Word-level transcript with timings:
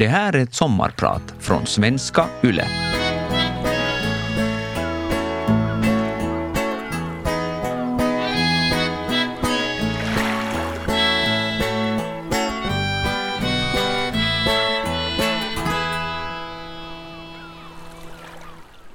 Det 0.00 0.08
här 0.08 0.32
är 0.32 0.42
ett 0.42 0.54
sommarprat 0.54 1.34
från 1.38 1.66
svenska 1.66 2.26
YLE. 2.44 2.64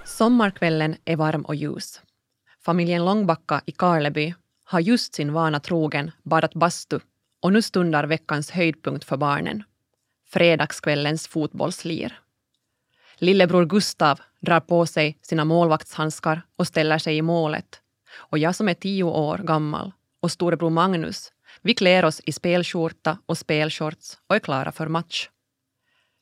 Sommarkvällen 0.05 0.95
är 1.05 1.15
varm 1.15 1.41
och 1.41 1.55
ljus. 1.55 2.01
Familjen 2.61 3.05
Långbacka 3.05 3.61
i 3.65 3.71
Karleby 3.71 4.33
har 4.63 4.79
just 4.79 5.15
sin 5.15 5.33
vana 5.33 5.59
trogen 5.59 6.11
badat 6.23 6.53
bastu 6.53 6.99
och 7.41 7.53
nu 7.53 7.61
stundar 7.61 8.03
veckans 8.03 8.51
höjdpunkt 8.51 9.05
för 9.05 9.17
barnen. 9.17 9.63
Fredagskvällens 10.27 11.27
fotbollslir. 11.27 12.19
Lillebror 13.17 13.65
Gustav 13.65 14.19
drar 14.39 14.59
på 14.59 14.85
sig 14.85 15.17
sina 15.21 15.45
målvaktshandskar 15.45 16.41
och 16.55 16.67
ställer 16.67 16.97
sig 16.97 17.17
i 17.17 17.21
målet. 17.21 17.81
Och 18.15 18.37
jag 18.37 18.55
som 18.55 18.69
är 18.69 18.73
tio 18.73 19.03
år 19.03 19.37
gammal 19.37 19.91
och 20.19 20.31
storebror 20.31 20.69
Magnus, 20.69 21.31
vi 21.61 21.73
klär 21.73 22.05
oss 22.05 22.21
i 22.25 22.31
spelskjorta 22.31 23.17
och 23.25 23.37
spelshorts 23.37 24.17
och 24.27 24.35
är 24.35 24.39
klara 24.39 24.71
för 24.71 24.87
match. 24.87 25.29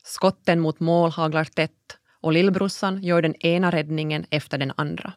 Skotten 0.04 0.60
mot 0.60 0.80
mål 0.80 1.10
haglar 1.10 1.44
tätt 1.44 1.98
och 2.20 2.32
lillbrorsan 2.32 3.02
gör 3.02 3.22
den 3.22 3.34
ena 3.34 3.70
räddningen 3.70 4.26
efter 4.30 4.58
den 4.58 4.72
andra. 4.76 5.12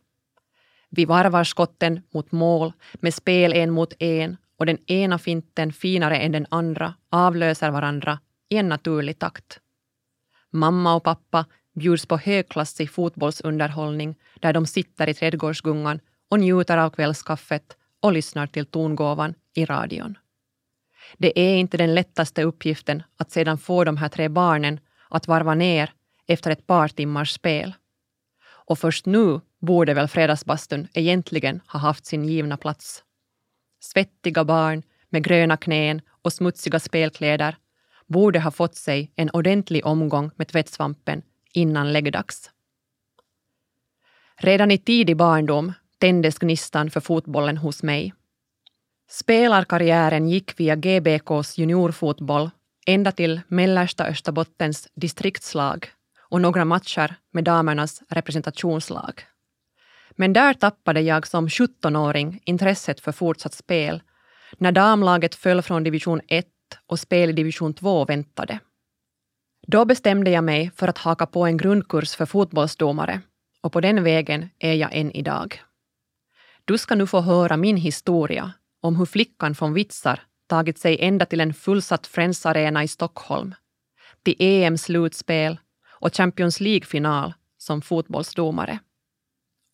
Vi 0.89 1.05
varvar 1.05 1.43
skotten 1.43 2.01
mot 2.13 2.31
mål 2.31 2.73
med 2.93 3.13
spel 3.13 3.53
en 3.53 3.71
mot 3.71 3.93
en 3.99 4.37
och 4.57 4.65
den 4.65 4.91
ena 4.91 5.19
finten 5.19 5.73
finare 5.73 6.17
än 6.17 6.31
den 6.31 6.45
andra 6.49 6.93
avlöser 7.09 7.71
varandra 7.71 8.19
i 8.49 8.57
en 8.57 8.69
naturlig 8.69 9.19
takt. 9.19 9.59
Mamma 10.49 10.95
och 10.95 11.03
pappa 11.03 11.45
bjuds 11.73 12.05
på 12.05 12.17
högklassig 12.17 12.91
fotbollsunderhållning 12.91 14.15
där 14.39 14.53
de 14.53 14.65
sitter 14.65 15.09
i 15.09 15.13
trädgårdsgungan 15.13 15.99
och 16.29 16.39
njuter 16.39 16.77
av 16.77 16.89
kvällskaffet 16.89 17.77
och 17.99 18.13
lyssnar 18.13 18.47
till 18.47 18.65
tongåvan 18.65 19.33
i 19.53 19.65
radion. 19.65 20.17
Det 21.17 21.39
är 21.39 21.55
inte 21.55 21.77
den 21.77 21.95
lättaste 21.95 22.43
uppgiften 22.43 23.03
att 23.17 23.31
sedan 23.31 23.57
få 23.57 23.83
de 23.83 23.97
här 23.97 24.09
tre 24.09 24.29
barnen 24.29 24.79
att 25.09 25.27
varva 25.27 25.55
ner 25.55 25.91
efter 26.27 26.51
ett 26.51 26.67
par 26.67 26.87
timmars 26.87 27.31
spel. 27.31 27.73
Och 28.45 28.79
först 28.79 29.05
nu 29.05 29.41
borde 29.61 29.93
väl 29.93 30.07
fredagsbastun 30.07 30.87
egentligen 30.93 31.61
ha 31.67 31.79
haft 31.79 32.05
sin 32.05 32.25
givna 32.25 32.57
plats. 32.57 33.03
Svettiga 33.79 34.43
barn 34.43 34.83
med 35.09 35.23
gröna 35.23 35.57
knän 35.57 36.01
och 36.21 36.33
smutsiga 36.33 36.79
spelkläder 36.79 37.57
borde 38.07 38.39
ha 38.39 38.51
fått 38.51 38.75
sig 38.75 39.11
en 39.15 39.29
ordentlig 39.33 39.85
omgång 39.85 40.31
med 40.35 40.47
tvättsvampen 40.47 41.21
innan 41.53 41.93
läggdags. 41.93 42.51
Redan 44.35 44.71
i 44.71 44.77
tidig 44.77 45.17
barndom 45.17 45.73
tändes 45.97 46.39
gnistan 46.39 46.91
för 46.91 46.99
fotbollen 46.99 47.57
hos 47.57 47.83
mig. 47.83 48.13
Spelarkarriären 49.09 50.29
gick 50.29 50.59
via 50.59 50.75
GBKs 50.75 51.57
juniorfotboll 51.57 52.49
ända 52.85 53.11
till 53.11 53.41
mellersta 53.47 54.05
Österbottens 54.05 54.87
distriktslag 54.95 55.89
och 56.29 56.41
några 56.41 56.65
matcher 56.65 57.15
med 57.31 57.43
damernas 57.43 58.01
representationslag. 58.09 59.23
Men 60.11 60.33
där 60.33 60.53
tappade 60.53 61.01
jag 61.01 61.27
som 61.27 61.47
17-åring 61.47 62.41
intresset 62.45 62.99
för 62.99 63.11
fortsatt 63.11 63.53
spel 63.53 64.01
när 64.57 64.71
damlaget 64.71 65.35
föll 65.35 65.61
från 65.61 65.83
division 65.83 66.21
1 66.27 66.45
och 66.85 66.99
spel 66.99 67.29
i 67.29 67.33
division 67.33 67.73
2 67.73 68.05
väntade. 68.05 68.59
Då 69.67 69.85
bestämde 69.85 70.31
jag 70.31 70.43
mig 70.43 70.71
för 70.75 70.87
att 70.87 70.97
haka 70.97 71.25
på 71.25 71.45
en 71.45 71.57
grundkurs 71.57 72.15
för 72.15 72.25
fotbollsdomare 72.25 73.21
och 73.61 73.73
på 73.73 73.81
den 73.81 74.03
vägen 74.03 74.49
är 74.59 74.73
jag 74.73 74.89
än 74.93 75.11
idag. 75.11 75.61
Du 76.65 76.77
ska 76.77 76.95
nu 76.95 77.07
få 77.07 77.21
höra 77.21 77.57
min 77.57 77.77
historia 77.77 78.53
om 78.81 78.95
hur 78.95 79.05
flickan 79.05 79.55
från 79.55 79.73
Vitsar 79.73 80.19
tagit 80.47 80.77
sig 80.77 80.97
ända 81.01 81.25
till 81.25 81.41
en 81.41 81.53
fullsatt 81.53 82.07
Friends 82.07 82.45
Arena 82.45 82.83
i 82.83 82.87
Stockholm, 82.87 83.55
till 84.23 84.35
EM-slutspel 84.39 85.57
och 85.89 86.15
Champions 86.15 86.59
League-final 86.59 87.33
som 87.57 87.81
fotbollsdomare. 87.81 88.79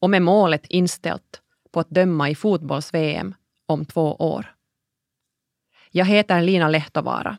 Och 0.01 0.09
med 0.09 0.22
målet 0.22 0.66
inställt 0.69 1.41
på 1.72 1.79
att 1.79 1.89
döma 1.89 2.29
i 2.29 2.35
fotbolls-VM 2.35 3.35
om 3.66 3.85
två 3.85 4.16
år. 4.16 4.52
Jag 5.95 6.05
heter 6.05 6.41
Lina 6.41 6.69
Lehtovaara. 6.69 7.37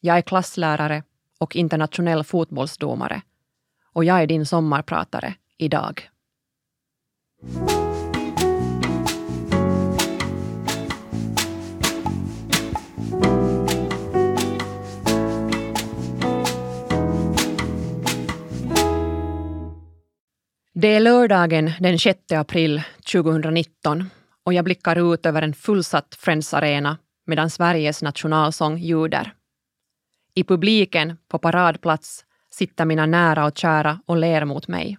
Jag 0.00 0.16
är 0.16 0.22
klasslärare 0.22 1.02
och 1.38 1.56
internationell 1.56 2.24
fotbollsdomare 2.24 3.22
och 3.92 4.04
jag 4.04 4.22
är 4.22 4.26
din 4.26 4.46
sommarpratare 4.46 5.34
idag. 5.58 6.10
Det 20.74 20.94
är 20.94 21.00
lördagen 21.00 21.72
den 21.80 21.98
6 21.98 22.32
april 22.32 22.82
2019 23.12 24.10
och 24.44 24.52
jag 24.52 24.64
blickar 24.64 25.14
ut 25.14 25.26
över 25.26 25.42
en 25.42 25.54
fullsatt 25.54 26.14
Friends 26.14 26.54
Arena 26.54 26.98
medan 27.30 27.50
Sveriges 27.50 28.02
nationalsång 28.02 28.78
ljuder. 28.78 29.34
I 30.34 30.44
publiken 30.44 31.16
på 31.28 31.38
paradplats 31.38 32.24
sitter 32.50 32.84
mina 32.84 33.06
nära 33.06 33.44
och 33.44 33.58
kära 33.58 34.00
och 34.06 34.16
ler 34.16 34.44
mot 34.44 34.68
mig. 34.68 34.98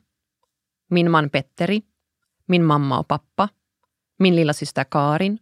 Min 0.87 1.11
man 1.11 1.29
Petteri, 1.29 1.81
min 2.45 2.65
mamma 2.65 2.99
och 2.99 3.07
pappa, 3.07 3.49
min 4.17 4.35
lilla 4.35 4.53
syster 4.53 4.83
Karin, 4.83 5.37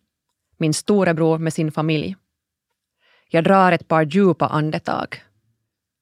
min 0.58 0.74
storebror 0.74 1.38
med 1.38 1.54
sin 1.54 1.72
familj. 1.72 2.16
Jag 3.30 3.44
drar 3.44 3.72
ett 3.72 3.88
par 3.88 4.04
djupa 4.04 4.48
andetag 4.48 5.22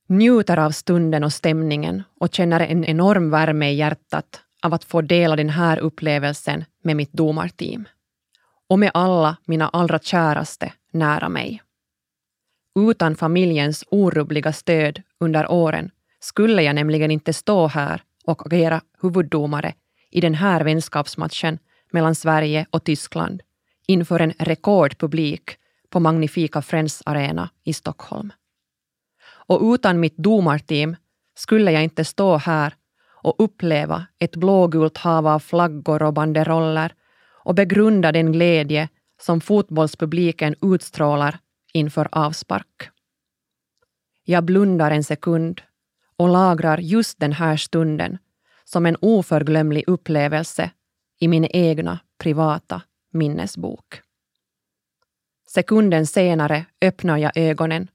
njuter 0.08 0.58
av 0.58 0.72
stunden 0.72 1.24
och 1.24 1.34
stämningen 1.34 2.04
och 2.20 2.34
känner 2.34 2.60
en 2.60 2.86
enorm 2.86 3.30
värme 3.30 3.72
i 3.72 3.76
hjärtat 3.76 4.42
av 4.64 4.74
att 4.74 4.84
få 4.84 5.02
dela 5.02 5.36
den 5.36 5.50
här 5.50 5.78
upplevelsen 5.78 6.66
med 6.84 6.96
mitt 6.96 7.14
domarteam. 7.14 7.88
Och 8.70 8.80
med 8.80 8.92
alla 8.94 9.38
mina 9.46 9.70
allra 9.70 10.00
käraste 10.00 10.74
nära 10.92 11.30
mig. 11.30 11.62
Utan 12.80 13.16
familjens 13.16 13.84
orubbliga 13.92 14.54
stöd 14.54 15.02
under 15.20 15.52
åren 15.52 15.92
skulle 16.20 16.62
jag 16.62 16.76
nämligen 16.76 17.12
inte 17.12 17.34
stå 17.34 17.68
här 17.68 18.02
och 18.26 18.46
agera 18.46 18.82
huvuddomare 19.02 19.74
i 20.12 20.22
den 20.22 20.34
här 20.34 20.64
vänskapsmatchen 20.64 21.60
mellan 21.92 22.16
Sverige 22.16 22.66
och 22.70 22.84
Tyskland 22.84 23.42
inför 23.88 24.20
en 24.20 24.34
rekordpublik 24.40 25.58
på 25.90 26.00
magnifika 26.00 26.62
Friends 26.62 27.04
Arena 27.06 27.50
i 27.64 27.74
Stockholm. 27.74 28.32
Och 29.28 29.74
utan 29.74 30.00
mitt 30.00 30.18
domarteam 30.18 30.96
skulle 31.36 31.72
jag 31.72 31.84
inte 31.84 32.06
stå 32.06 32.38
här 32.38 32.74
och 33.22 33.36
uppleva 33.38 34.06
ett 34.20 34.36
blågult 34.36 34.98
hav 34.98 35.28
av 35.28 35.40
flaggor 35.40 36.04
och 36.04 36.14
banderoller 36.14 36.94
och 37.48 37.56
begrunda 37.56 38.12
den 38.12 38.32
glädje 38.32 38.90
som 39.22 39.42
fotbollspubliken 39.42 40.56
utstrålar 40.62 41.40
inför 41.74 42.08
avspark. 42.12 42.90
Jag 44.24 44.44
blundar 44.44 44.92
en 44.92 45.04
sekund 45.04 45.62
och 46.18 46.30
lagrar 46.30 46.78
just 46.78 47.20
den 47.20 47.34
här 47.34 47.58
stunden 47.58 48.18
som 48.64 48.86
en 48.86 48.98
oförglömlig 49.02 49.84
upplevelse 49.88 50.72
i 51.20 51.28
min 51.28 51.46
egna 51.46 52.00
privata 52.18 52.82
minnesbok. 53.14 54.02
Sekunden 55.48 56.08
senare 56.08 56.66
öppnar 56.82 57.18
jag 57.18 57.38
ögonen 57.38 57.88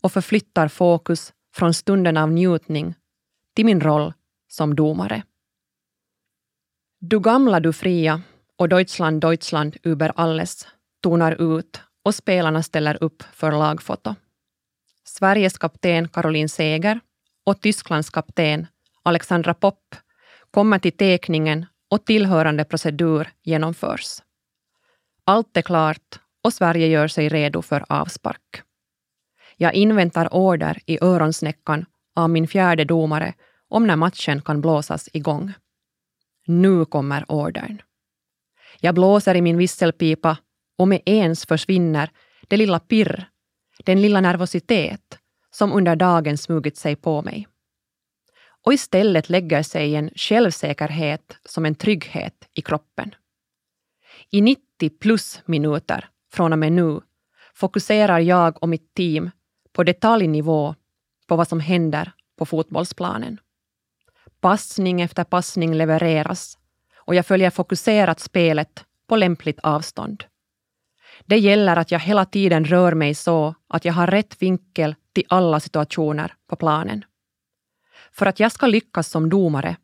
och 0.00 0.12
förflyttar 0.12 0.68
fokus 0.68 1.32
från 1.54 1.74
stunden 1.74 2.16
av 2.16 2.32
njutning 2.32 2.94
till 3.54 3.66
min 3.66 3.80
roll 3.80 4.12
som 4.48 4.74
domare. 4.74 5.22
Du 7.00 7.20
gamla, 7.20 7.60
du 7.60 7.72
fria 7.72 8.22
och 8.60 8.68
Deutschland, 8.68 9.20
Deutschland 9.20 9.76
über 9.82 10.12
alles 10.16 10.68
tonar 11.02 11.56
ut 11.56 11.80
och 12.04 12.14
spelarna 12.14 12.62
ställer 12.62 13.02
upp 13.02 13.22
för 13.22 13.52
lagfoto. 13.52 14.14
Sveriges 15.04 15.58
kapten 15.58 16.08
Caroline 16.08 16.48
Seger 16.48 17.00
och 17.46 17.60
Tysklands 17.60 18.10
kapten 18.10 18.66
Alexandra 19.02 19.54
Popp 19.54 19.96
kommer 20.50 20.78
till 20.78 20.96
tekningen 20.96 21.66
och 21.90 22.04
tillhörande 22.04 22.64
procedur 22.64 23.28
genomförs. 23.42 24.22
Allt 25.24 25.56
är 25.56 25.62
klart 25.62 26.20
och 26.44 26.52
Sverige 26.52 26.86
gör 26.86 27.08
sig 27.08 27.28
redo 27.28 27.62
för 27.62 27.84
avspark. 27.88 28.62
Jag 29.56 29.74
inväntar 29.74 30.34
order 30.34 30.78
i 30.86 30.98
öronsnäckan 31.02 31.86
av 32.16 32.30
min 32.30 32.48
fjärde 32.48 32.84
domare 32.84 33.34
om 33.68 33.86
när 33.86 33.96
matchen 33.96 34.42
kan 34.42 34.60
blåsas 34.60 35.08
igång. 35.12 35.52
Nu 36.46 36.84
kommer 36.84 37.32
ordern. 37.32 37.82
Jag 38.80 38.94
blåser 38.94 39.34
i 39.34 39.42
min 39.42 39.56
visselpipa 39.56 40.38
och 40.78 40.88
med 40.88 41.02
ens 41.06 41.46
försvinner 41.46 42.10
det 42.48 42.56
lilla 42.56 42.78
pirr, 42.78 43.28
den 43.84 44.02
lilla 44.02 44.20
nervositet 44.20 45.18
som 45.50 45.72
under 45.72 45.96
dagen 45.96 46.38
smugit 46.38 46.76
sig 46.76 46.96
på 46.96 47.22
mig. 47.22 47.46
Och 48.66 48.72
istället 48.72 49.28
lägger 49.28 49.62
sig 49.62 49.94
en 49.96 50.10
självsäkerhet 50.16 51.36
som 51.44 51.66
en 51.66 51.74
trygghet 51.74 52.48
i 52.54 52.62
kroppen. 52.62 53.14
I 54.30 54.40
90 54.40 54.90
plus 55.00 55.40
minuter 55.44 56.08
från 56.32 56.52
och 56.52 56.58
med 56.58 56.72
nu 56.72 57.00
fokuserar 57.54 58.18
jag 58.18 58.62
och 58.62 58.68
mitt 58.68 58.94
team 58.94 59.30
på 59.72 59.82
detaljnivå 59.82 60.74
på 61.26 61.36
vad 61.36 61.48
som 61.48 61.60
händer 61.60 62.12
på 62.38 62.46
fotbollsplanen. 62.46 63.40
Passning 64.40 65.00
efter 65.00 65.24
passning 65.24 65.74
levereras 65.74 66.58
och 67.10 67.14
jag 67.14 67.26
följer 67.26 67.50
fokuserat 67.50 68.20
spelet 68.20 68.84
på 69.08 69.16
lämpligt 69.16 69.58
avstånd. 69.62 70.24
Det 71.24 71.38
gäller 71.38 71.76
att 71.76 71.90
jag 71.90 71.98
hela 71.98 72.24
tiden 72.24 72.64
rör 72.64 72.94
mig 72.94 73.14
så 73.14 73.54
att 73.68 73.84
jag 73.84 73.92
har 73.92 74.06
rätt 74.06 74.42
vinkel 74.42 74.94
till 75.14 75.24
alla 75.28 75.60
situationer 75.60 76.34
på 76.48 76.56
planen. 76.56 77.04
För 78.12 78.26
att 78.26 78.40
jag 78.40 78.52
ska 78.52 78.66
lyckas 78.66 79.08
som 79.08 79.28
domare 79.30 79.76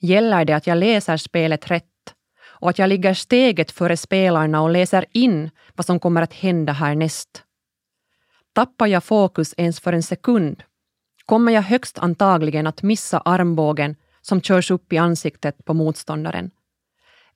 gäller 0.00 0.44
det 0.44 0.52
att 0.52 0.66
jag 0.66 0.78
läser 0.78 1.16
spelet 1.16 1.70
rätt 1.70 2.14
och 2.42 2.70
att 2.70 2.78
jag 2.78 2.88
ligger 2.88 3.14
steget 3.14 3.70
före 3.70 3.96
spelarna 3.96 4.62
och 4.62 4.70
läser 4.70 5.06
in 5.12 5.50
vad 5.74 5.86
som 5.86 6.00
kommer 6.00 6.22
att 6.22 6.34
hända 6.34 6.72
härnäst. 6.72 7.42
Tappar 8.52 8.86
jag 8.86 9.04
fokus 9.04 9.54
ens 9.56 9.80
för 9.80 9.92
en 9.92 10.02
sekund 10.02 10.62
kommer 11.26 11.52
jag 11.52 11.62
högst 11.62 11.98
antagligen 11.98 12.66
att 12.66 12.82
missa 12.82 13.18
armbågen 13.18 13.96
som 14.20 14.40
körs 14.40 14.70
upp 14.70 14.92
i 14.92 14.98
ansiktet 14.98 15.64
på 15.64 15.74
motståndaren. 15.74 16.50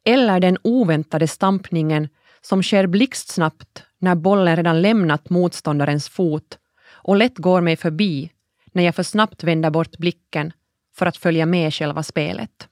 Eller 0.04 0.40
den 0.40 0.58
oväntade 0.62 1.28
stampningen 1.28 2.08
som 2.40 2.62
sker 2.62 2.86
blixtsnabbt 2.86 3.82
när 3.98 4.14
bollen 4.14 4.56
redan 4.56 4.82
lämnat 4.82 5.30
motståndarens 5.30 6.08
fot 6.08 6.58
och 6.92 7.16
lätt 7.16 7.38
går 7.38 7.60
mig 7.60 7.76
förbi 7.76 8.30
när 8.72 8.82
jag 8.82 8.94
för 8.94 9.02
snabbt 9.02 9.44
vänder 9.44 9.70
bort 9.70 9.98
blicken 9.98 10.52
för 10.96 11.06
att 11.06 11.16
följa 11.16 11.46
med 11.46 11.74
själva 11.74 12.02
spelet. 12.02 12.68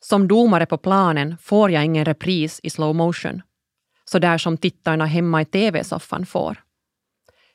Som 0.00 0.28
domare 0.28 0.66
på 0.66 0.78
planen 0.78 1.36
får 1.40 1.70
jag 1.70 1.84
ingen 1.84 2.04
repris 2.04 2.60
i 2.62 2.70
slow 2.70 2.94
motion, 2.94 3.42
så 4.04 4.18
där 4.18 4.38
som 4.38 4.56
tittarna 4.56 5.06
hemma 5.06 5.42
i 5.42 5.44
tv-soffan 5.44 6.26
får. 6.26 6.62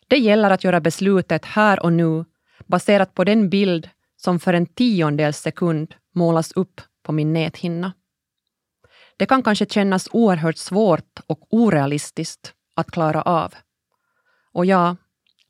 Det 0.07 0.17
gäller 0.17 0.49
att 0.49 0.63
göra 0.63 0.79
beslutet 0.79 1.45
här 1.45 1.83
och 1.83 1.93
nu 1.93 2.25
baserat 2.67 3.13
på 3.13 3.23
den 3.23 3.49
bild 3.49 3.89
som 4.17 4.39
för 4.39 4.53
en 4.53 4.65
tiondels 4.65 5.37
sekund 5.37 5.95
målas 6.13 6.51
upp 6.51 6.81
på 7.03 7.11
min 7.11 7.33
näthinna. 7.33 7.93
Det 9.19 9.25
kan 9.25 9.43
kanske 9.43 9.65
kännas 9.65 10.09
oerhört 10.11 10.57
svårt 10.57 11.19
och 11.27 11.47
orealistiskt 11.49 12.53
att 12.75 12.91
klara 12.91 13.21
av. 13.21 13.53
Och 14.53 14.65
ja, 14.65 14.95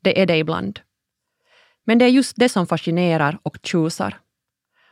det 0.02 0.22
är 0.22 0.26
det 0.26 0.36
ibland. 0.36 0.80
Men 1.84 1.98
det 1.98 2.04
är 2.04 2.08
just 2.08 2.36
det 2.36 2.48
som 2.48 2.66
fascinerar 2.66 3.38
och 3.42 3.58
tjusar. 3.62 4.20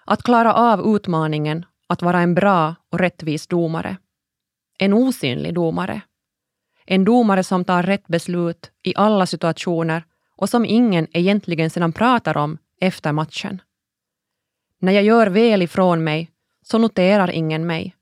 Att 0.07 0.23
klara 0.23 0.55
av 0.55 0.97
utmaningen 0.97 1.67
att 1.89 2.03
vara 2.03 2.21
en 2.21 2.35
bra 2.35 2.75
och 2.93 2.99
rättvis 2.99 3.47
domare. 3.47 3.97
En 4.79 4.93
osynlig 4.93 5.55
domare. 5.55 6.01
En 6.87 7.05
domare 7.05 7.45
som 7.45 7.65
tar 7.65 7.83
rätt 7.83 8.07
beslut 8.07 8.71
i 8.83 8.93
alla 8.97 9.27
situationer 9.27 10.05
och 10.37 10.49
som 10.49 10.65
ingen 10.65 11.07
egentligen 11.13 11.71
sedan 11.71 11.93
pratar 11.93 12.37
om 12.37 12.59
efter 12.81 13.13
matchen. 13.13 13.63
När 14.81 14.93
jag 14.93 15.05
gör 15.05 15.27
väl 15.27 15.63
ifrån 15.63 16.05
mig 16.05 16.31
så 16.63 16.79
noterar 16.79 17.31
ingen 17.31 17.67
mig. 17.67 17.95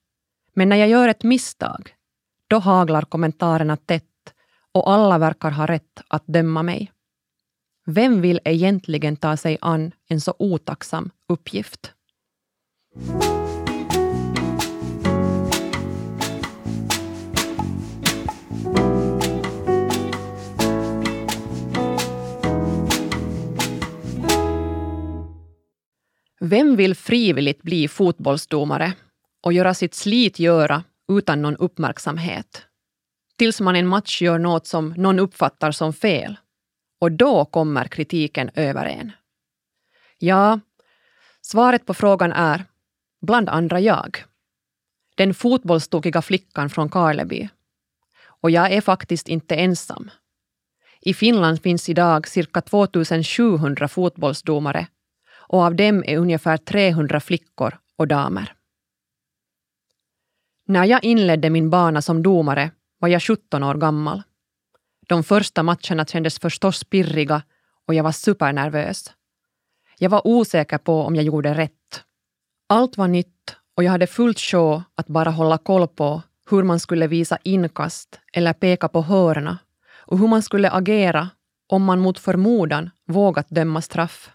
Men 0.58 0.68
när 0.68 0.76
jag 0.76 0.88
gör 0.88 1.08
ett 1.08 1.22
misstag, 1.22 1.94
då 2.48 2.58
haglar 2.58 3.02
kommentarerna 3.02 3.76
tätt 3.76 4.34
och 4.72 4.90
alla 4.90 5.18
verkar 5.18 5.50
ha 5.50 5.66
rätt 5.66 6.02
att 6.08 6.26
döma 6.26 6.62
mig. 6.62 6.92
Vem 7.86 8.20
vill 8.20 8.40
egentligen 8.44 9.16
ta 9.16 9.36
sig 9.36 9.58
an 9.60 9.92
en 10.08 10.20
så 10.20 10.34
otacksam 10.38 11.10
uppgift? 11.28 11.92
Vem 26.40 26.76
vill 26.76 26.94
frivilligt 26.94 27.62
bli 27.62 27.88
fotbollsdomare 27.88 28.92
och 29.46 29.52
göra 29.52 29.74
sitt 29.74 29.94
slit 29.94 30.38
göra 30.38 30.84
utan 31.12 31.42
någon 31.42 31.56
uppmärksamhet? 31.56 32.66
Tills 33.38 33.60
man 33.60 33.76
en 33.76 33.86
match 33.86 34.22
gör 34.22 34.38
något 34.38 34.66
som 34.66 34.94
någon 34.96 35.18
uppfattar 35.18 35.72
som 35.72 35.92
fel. 35.92 36.36
Och 37.00 37.12
då 37.12 37.44
kommer 37.44 37.84
kritiken 37.84 38.50
över 38.54 38.86
en. 38.86 39.12
Ja, 40.18 40.60
svaret 41.40 41.86
på 41.86 41.94
frågan 41.94 42.32
är 42.32 42.64
bland 43.26 43.48
andra 43.48 43.80
jag. 43.80 44.24
Den 45.16 45.34
fotbollstokiga 45.34 46.22
flickan 46.22 46.70
från 46.70 46.88
Karleby. 46.88 47.48
Och 48.24 48.50
jag 48.50 48.72
är 48.72 48.80
faktiskt 48.80 49.28
inte 49.28 49.56
ensam. 49.56 50.10
I 51.00 51.14
Finland 51.14 51.62
finns 51.62 51.88
idag 51.88 52.28
cirka 52.28 52.60
2700 52.60 53.88
fotbollsdomare 53.88 54.86
och 55.48 55.62
av 55.62 55.74
dem 55.74 56.04
är 56.06 56.18
ungefär 56.18 56.56
300 56.56 57.20
flickor 57.20 57.78
och 57.96 58.08
damer. 58.08 58.55
När 60.68 60.84
jag 60.84 61.04
inledde 61.04 61.50
min 61.50 61.70
bana 61.70 62.02
som 62.02 62.22
domare 62.22 62.70
var 62.98 63.08
jag 63.08 63.22
17 63.22 63.62
år 63.62 63.74
gammal. 63.74 64.22
De 65.08 65.24
första 65.24 65.62
matcherna 65.62 66.06
kändes 66.06 66.38
förstås 66.38 66.84
pirriga 66.84 67.42
och 67.86 67.94
jag 67.94 68.04
var 68.04 68.12
supernervös. 68.12 69.12
Jag 69.98 70.10
var 70.10 70.26
osäker 70.26 70.78
på 70.78 71.02
om 71.02 71.16
jag 71.16 71.24
gjorde 71.24 71.54
rätt. 71.54 72.04
Allt 72.68 72.96
var 72.96 73.08
nytt 73.08 73.56
och 73.76 73.84
jag 73.84 73.90
hade 73.90 74.06
fullt 74.06 74.40
sjå 74.40 74.82
att 74.94 75.06
bara 75.06 75.30
hålla 75.30 75.58
koll 75.58 75.88
på 75.88 76.22
hur 76.50 76.62
man 76.62 76.80
skulle 76.80 77.06
visa 77.06 77.38
inkast 77.42 78.20
eller 78.32 78.52
peka 78.52 78.88
på 78.88 79.02
hörna 79.02 79.58
och 80.06 80.18
hur 80.18 80.28
man 80.28 80.42
skulle 80.42 80.70
agera 80.70 81.30
om 81.66 81.84
man 81.84 82.00
mot 82.00 82.18
förmodan 82.18 82.90
vågat 83.06 83.46
döma 83.48 83.82
straff. 83.82 84.30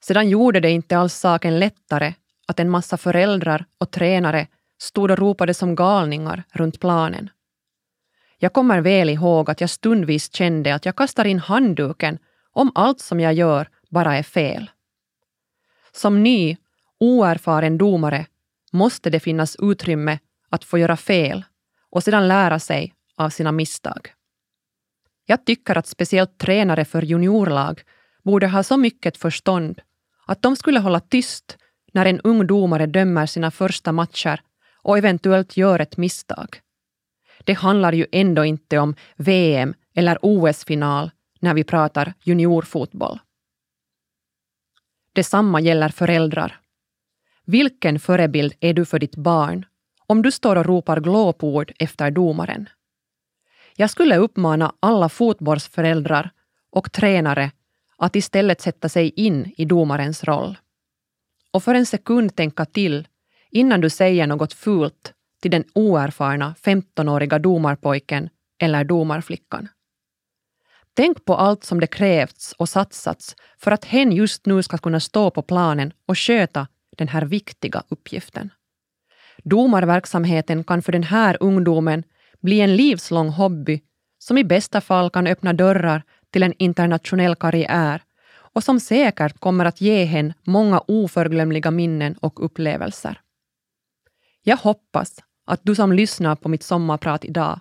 Sedan 0.00 0.28
gjorde 0.28 0.60
det 0.60 0.70
inte 0.70 0.98
alls 0.98 1.14
saken 1.14 1.58
lättare 1.58 2.14
att 2.46 2.60
en 2.60 2.70
massa 2.70 2.96
föräldrar 2.96 3.64
och 3.78 3.90
tränare 3.90 4.46
stod 4.84 5.10
och 5.10 5.18
ropade 5.18 5.54
som 5.54 5.74
galningar 5.74 6.44
runt 6.52 6.80
planen. 6.80 7.30
Jag 8.38 8.52
kommer 8.52 8.80
väl 8.80 9.08
ihåg 9.08 9.50
att 9.50 9.60
jag 9.60 9.70
stundvis 9.70 10.34
kände 10.34 10.74
att 10.74 10.86
jag 10.86 10.96
kastar 10.96 11.24
in 11.24 11.38
handduken 11.38 12.18
om 12.52 12.72
allt 12.74 13.00
som 13.00 13.20
jag 13.20 13.34
gör 13.34 13.68
bara 13.90 14.16
är 14.16 14.22
fel. 14.22 14.70
Som 15.92 16.22
ny, 16.22 16.56
oerfaren 17.00 17.78
domare 17.78 18.26
måste 18.72 19.10
det 19.10 19.20
finnas 19.20 19.56
utrymme 19.56 20.18
att 20.50 20.64
få 20.64 20.78
göra 20.78 20.96
fel 20.96 21.44
och 21.90 22.02
sedan 22.02 22.28
lära 22.28 22.58
sig 22.58 22.94
av 23.16 23.30
sina 23.30 23.52
misstag. 23.52 24.12
Jag 25.26 25.44
tycker 25.44 25.78
att 25.78 25.86
speciellt 25.86 26.38
tränare 26.38 26.84
för 26.84 27.02
juniorlag 27.02 27.82
borde 28.22 28.48
ha 28.48 28.62
så 28.62 28.76
mycket 28.76 29.16
förstånd 29.16 29.80
att 30.26 30.42
de 30.42 30.56
skulle 30.56 30.80
hålla 30.80 31.00
tyst 31.00 31.56
när 31.92 32.06
en 32.06 32.20
ung 32.20 32.46
domare 32.46 32.86
dömer 32.86 33.26
sina 33.26 33.50
första 33.50 33.92
matcher 33.92 34.40
och 34.84 34.98
eventuellt 34.98 35.56
gör 35.56 35.78
ett 35.78 35.96
misstag. 35.96 36.60
Det 37.44 37.52
handlar 37.52 37.92
ju 37.92 38.06
ändå 38.12 38.44
inte 38.44 38.78
om 38.78 38.94
VM 39.16 39.74
eller 39.94 40.18
OS-final 40.22 41.10
när 41.40 41.54
vi 41.54 41.64
pratar 41.64 42.14
juniorfotboll. 42.22 43.18
Detsamma 45.12 45.60
gäller 45.60 45.88
föräldrar. 45.88 46.60
Vilken 47.44 48.00
förebild 48.00 48.54
är 48.60 48.74
du 48.74 48.84
för 48.84 48.98
ditt 48.98 49.16
barn 49.16 49.66
om 50.06 50.22
du 50.22 50.30
står 50.30 50.56
och 50.56 50.66
ropar 50.66 51.00
glåpord 51.00 51.72
efter 51.78 52.10
domaren? 52.10 52.68
Jag 53.76 53.90
skulle 53.90 54.16
uppmana 54.16 54.74
alla 54.80 55.08
fotbollsföräldrar 55.08 56.30
och 56.70 56.92
tränare 56.92 57.50
att 57.96 58.16
istället 58.16 58.60
sätta 58.60 58.88
sig 58.88 59.08
in 59.10 59.54
i 59.56 59.64
domarens 59.64 60.24
roll. 60.24 60.58
Och 61.50 61.62
för 61.62 61.74
en 61.74 61.86
sekund 61.86 62.36
tänka 62.36 62.64
till 62.64 63.08
innan 63.54 63.80
du 63.80 63.90
säger 63.90 64.26
något 64.26 64.52
fult 64.52 65.12
till 65.42 65.50
den 65.50 65.64
oerfarna 65.74 66.54
15-åriga 66.62 67.38
domarpojken 67.38 68.28
eller 68.58 68.84
domarflickan. 68.84 69.68
Tänk 70.96 71.24
på 71.24 71.36
allt 71.36 71.64
som 71.64 71.80
det 71.80 71.86
krävts 71.86 72.52
och 72.52 72.68
satsats 72.68 73.36
för 73.58 73.70
att 73.70 73.84
hen 73.84 74.12
just 74.12 74.46
nu 74.46 74.62
ska 74.62 74.78
kunna 74.78 75.00
stå 75.00 75.30
på 75.30 75.42
planen 75.42 75.92
och 76.08 76.18
sköta 76.18 76.66
den 76.96 77.08
här 77.08 77.22
viktiga 77.22 77.82
uppgiften. 77.88 78.50
Domarverksamheten 79.44 80.64
kan 80.64 80.82
för 80.82 80.92
den 80.92 81.02
här 81.02 81.36
ungdomen 81.40 82.04
bli 82.40 82.60
en 82.60 82.76
livslång 82.76 83.28
hobby 83.28 83.80
som 84.18 84.38
i 84.38 84.44
bästa 84.44 84.80
fall 84.80 85.10
kan 85.10 85.26
öppna 85.26 85.52
dörrar 85.52 86.02
till 86.30 86.42
en 86.42 86.54
internationell 86.58 87.34
karriär 87.34 88.02
och 88.54 88.64
som 88.64 88.80
säkert 88.80 89.40
kommer 89.40 89.64
att 89.64 89.80
ge 89.80 90.04
henne 90.04 90.34
många 90.42 90.82
oförglömliga 90.88 91.70
minnen 91.70 92.14
och 92.20 92.44
upplevelser. 92.44 93.20
Jag 94.46 94.56
hoppas 94.56 95.20
att 95.44 95.60
du 95.62 95.74
som 95.74 95.92
lyssnar 95.92 96.36
på 96.36 96.48
mitt 96.48 96.62
sommarprat 96.62 97.24
idag 97.24 97.60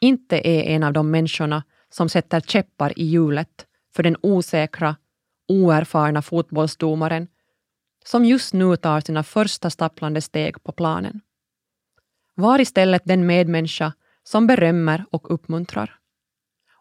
inte 0.00 0.48
är 0.48 0.62
en 0.62 0.82
av 0.82 0.92
de 0.92 1.10
människorna 1.10 1.62
som 1.90 2.08
sätter 2.08 2.40
käppar 2.40 2.98
i 2.98 3.04
hjulet 3.04 3.66
för 3.94 4.02
den 4.02 4.16
osäkra, 4.22 4.96
oerfarna 5.48 6.22
fotbollsdomaren 6.22 7.28
som 8.04 8.24
just 8.24 8.54
nu 8.54 8.76
tar 8.76 9.00
sina 9.00 9.22
första 9.22 9.70
stapplande 9.70 10.20
steg 10.20 10.62
på 10.62 10.72
planen. 10.72 11.20
Var 12.34 12.60
istället 12.60 13.02
den 13.04 13.26
medmänniska 13.26 13.92
som 14.22 14.46
berömmer 14.46 15.04
och 15.10 15.34
uppmuntrar. 15.34 15.98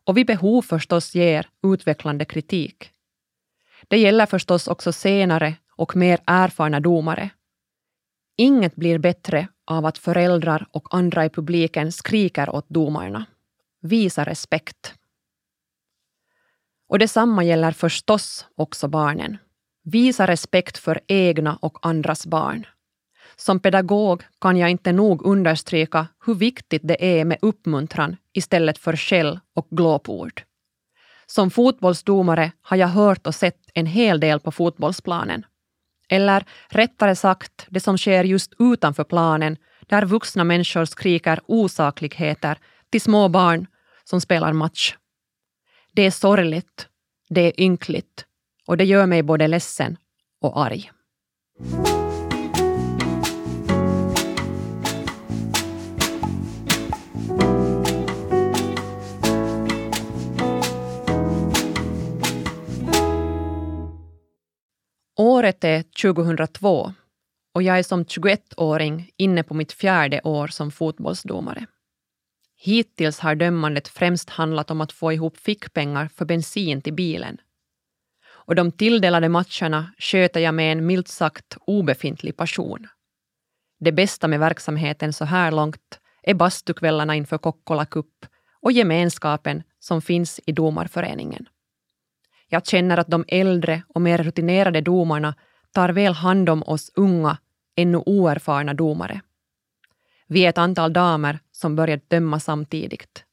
Och 0.05 0.17
vid 0.17 0.27
behov 0.27 0.61
förstås 0.61 1.15
ger 1.15 1.49
utvecklande 1.63 2.25
kritik. 2.25 2.91
Det 3.87 3.97
gäller 3.97 4.25
förstås 4.25 4.67
också 4.67 4.91
senare 4.91 5.55
och 5.69 5.95
mer 5.95 6.19
erfarna 6.25 6.79
domare. 6.79 7.29
Inget 8.37 8.75
blir 8.75 8.99
bättre 8.99 9.47
av 9.65 9.85
att 9.85 9.97
föräldrar 9.97 10.67
och 10.71 10.95
andra 10.95 11.25
i 11.25 11.29
publiken 11.29 11.91
skriker 11.91 12.55
åt 12.55 12.69
domarna. 12.69 13.25
Visa 13.81 14.23
respekt. 14.23 14.93
Och 16.87 16.99
detsamma 16.99 17.43
gäller 17.43 17.71
förstås 17.71 18.45
också 18.55 18.87
barnen. 18.87 19.37
Visa 19.83 20.27
respekt 20.27 20.77
för 20.77 20.99
egna 21.07 21.55
och 21.61 21.77
andras 21.81 22.27
barn. 22.27 22.67
Som 23.35 23.59
pedagog 23.59 24.23
kan 24.41 24.57
jag 24.57 24.69
inte 24.69 24.91
nog 24.91 25.25
understryka 25.25 26.07
hur 26.25 26.35
viktigt 26.35 26.81
det 26.85 27.19
är 27.19 27.25
med 27.25 27.37
uppmuntran 27.41 28.17
istället 28.33 28.77
för 28.77 28.95
skäll 28.95 29.39
och 29.53 29.67
glåpord. 29.71 30.41
Som 31.25 31.51
fotbollsdomare 31.51 32.51
har 32.61 32.77
jag 32.77 32.87
hört 32.87 33.27
och 33.27 33.35
sett 33.35 33.59
en 33.73 33.85
hel 33.85 34.19
del 34.19 34.39
på 34.39 34.51
fotbollsplanen. 34.51 35.45
Eller 36.09 36.45
rättare 36.69 37.15
sagt, 37.15 37.67
det 37.69 37.79
som 37.79 37.97
sker 37.97 38.23
just 38.23 38.53
utanför 38.59 39.03
planen 39.03 39.57
där 39.87 40.05
vuxna 40.05 40.43
människor 40.43 40.85
skriker 40.85 41.39
osakligheter 41.47 42.57
till 42.89 43.01
små 43.01 43.29
barn 43.29 43.67
som 44.03 44.21
spelar 44.21 44.53
match. 44.53 44.95
Det 45.93 46.01
är 46.01 46.11
sorgligt, 46.11 46.87
det 47.29 47.41
är 47.41 47.61
ynkligt 47.61 48.25
och 48.67 48.77
det 48.77 48.83
gör 48.83 49.05
mig 49.05 49.23
både 49.23 49.47
ledsen 49.47 49.97
och 50.41 50.59
arg. 50.65 50.91
Året 65.17 65.63
är 65.63 65.83
2002 65.83 66.93
och 67.53 67.63
jag 67.63 67.79
är 67.79 67.83
som 67.83 68.03
21-åring 68.03 69.09
inne 69.17 69.43
på 69.43 69.53
mitt 69.53 69.71
fjärde 69.71 70.21
år 70.23 70.47
som 70.47 70.71
fotbollsdomare. 70.71 71.65
Hittills 72.57 73.19
har 73.19 73.35
dömandet 73.35 73.87
främst 73.87 74.29
handlat 74.29 74.71
om 74.71 74.81
att 74.81 74.91
få 74.91 75.13
ihop 75.13 75.37
fickpengar 75.37 76.07
för 76.07 76.25
bensin 76.25 76.81
till 76.81 76.93
bilen. 76.93 77.37
Och 78.27 78.55
de 78.55 78.71
tilldelade 78.71 79.29
matcherna 79.29 79.91
sköter 79.97 80.39
jag 80.39 80.53
med 80.53 80.71
en 80.71 80.85
milt 80.85 81.07
sagt 81.07 81.57
obefintlig 81.67 82.37
passion. 82.37 82.87
Det 83.79 83.91
bästa 83.91 84.27
med 84.27 84.39
verksamheten 84.39 85.13
så 85.13 85.25
här 85.25 85.51
långt 85.51 85.99
är 86.23 86.33
bastukvällarna 86.33 87.15
inför 87.15 87.37
Kokkola 87.37 87.85
Cup 87.85 88.25
och 88.61 88.71
gemenskapen 88.71 89.63
som 89.79 90.01
finns 90.01 90.39
i 90.45 90.51
domarföreningen. 90.51 91.47
Jag 92.49 92.65
känner 92.65 92.97
att 92.97 93.07
de 93.07 93.25
äldre 93.27 93.83
och 93.87 94.01
mer 94.01 94.17
rutinerade 94.17 94.81
domarna 94.81 95.35
tar 95.71 95.89
väl 95.89 96.13
hand 96.13 96.49
om 96.49 96.63
oss 96.63 96.91
unga, 96.95 97.37
ännu 97.75 97.97
oerfarna 97.97 98.73
domare. 98.73 99.21
Vi 100.27 100.45
är 100.45 100.49
ett 100.49 100.57
antal 100.57 100.93
damer 100.93 101.39
som 101.51 101.75
börjat 101.75 102.09
döma 102.09 102.39
samtidigt. 102.39 103.23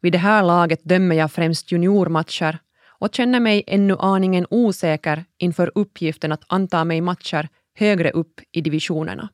Vid 0.00 0.12
det 0.12 0.18
här 0.18 0.42
laget 0.42 0.80
dömer 0.84 1.16
jag 1.16 1.32
främst 1.32 1.72
juniormatcher 1.72 2.58
och 2.88 3.14
känner 3.14 3.40
mig 3.40 3.64
ännu 3.66 3.96
aningen 3.98 4.46
osäker 4.50 5.24
inför 5.38 5.72
uppgiften 5.74 6.32
att 6.32 6.44
anta 6.46 6.84
mig 6.84 7.00
matcher 7.00 7.48
högre 7.74 8.10
upp 8.10 8.40
i 8.52 8.60
divisionerna. 8.60 9.28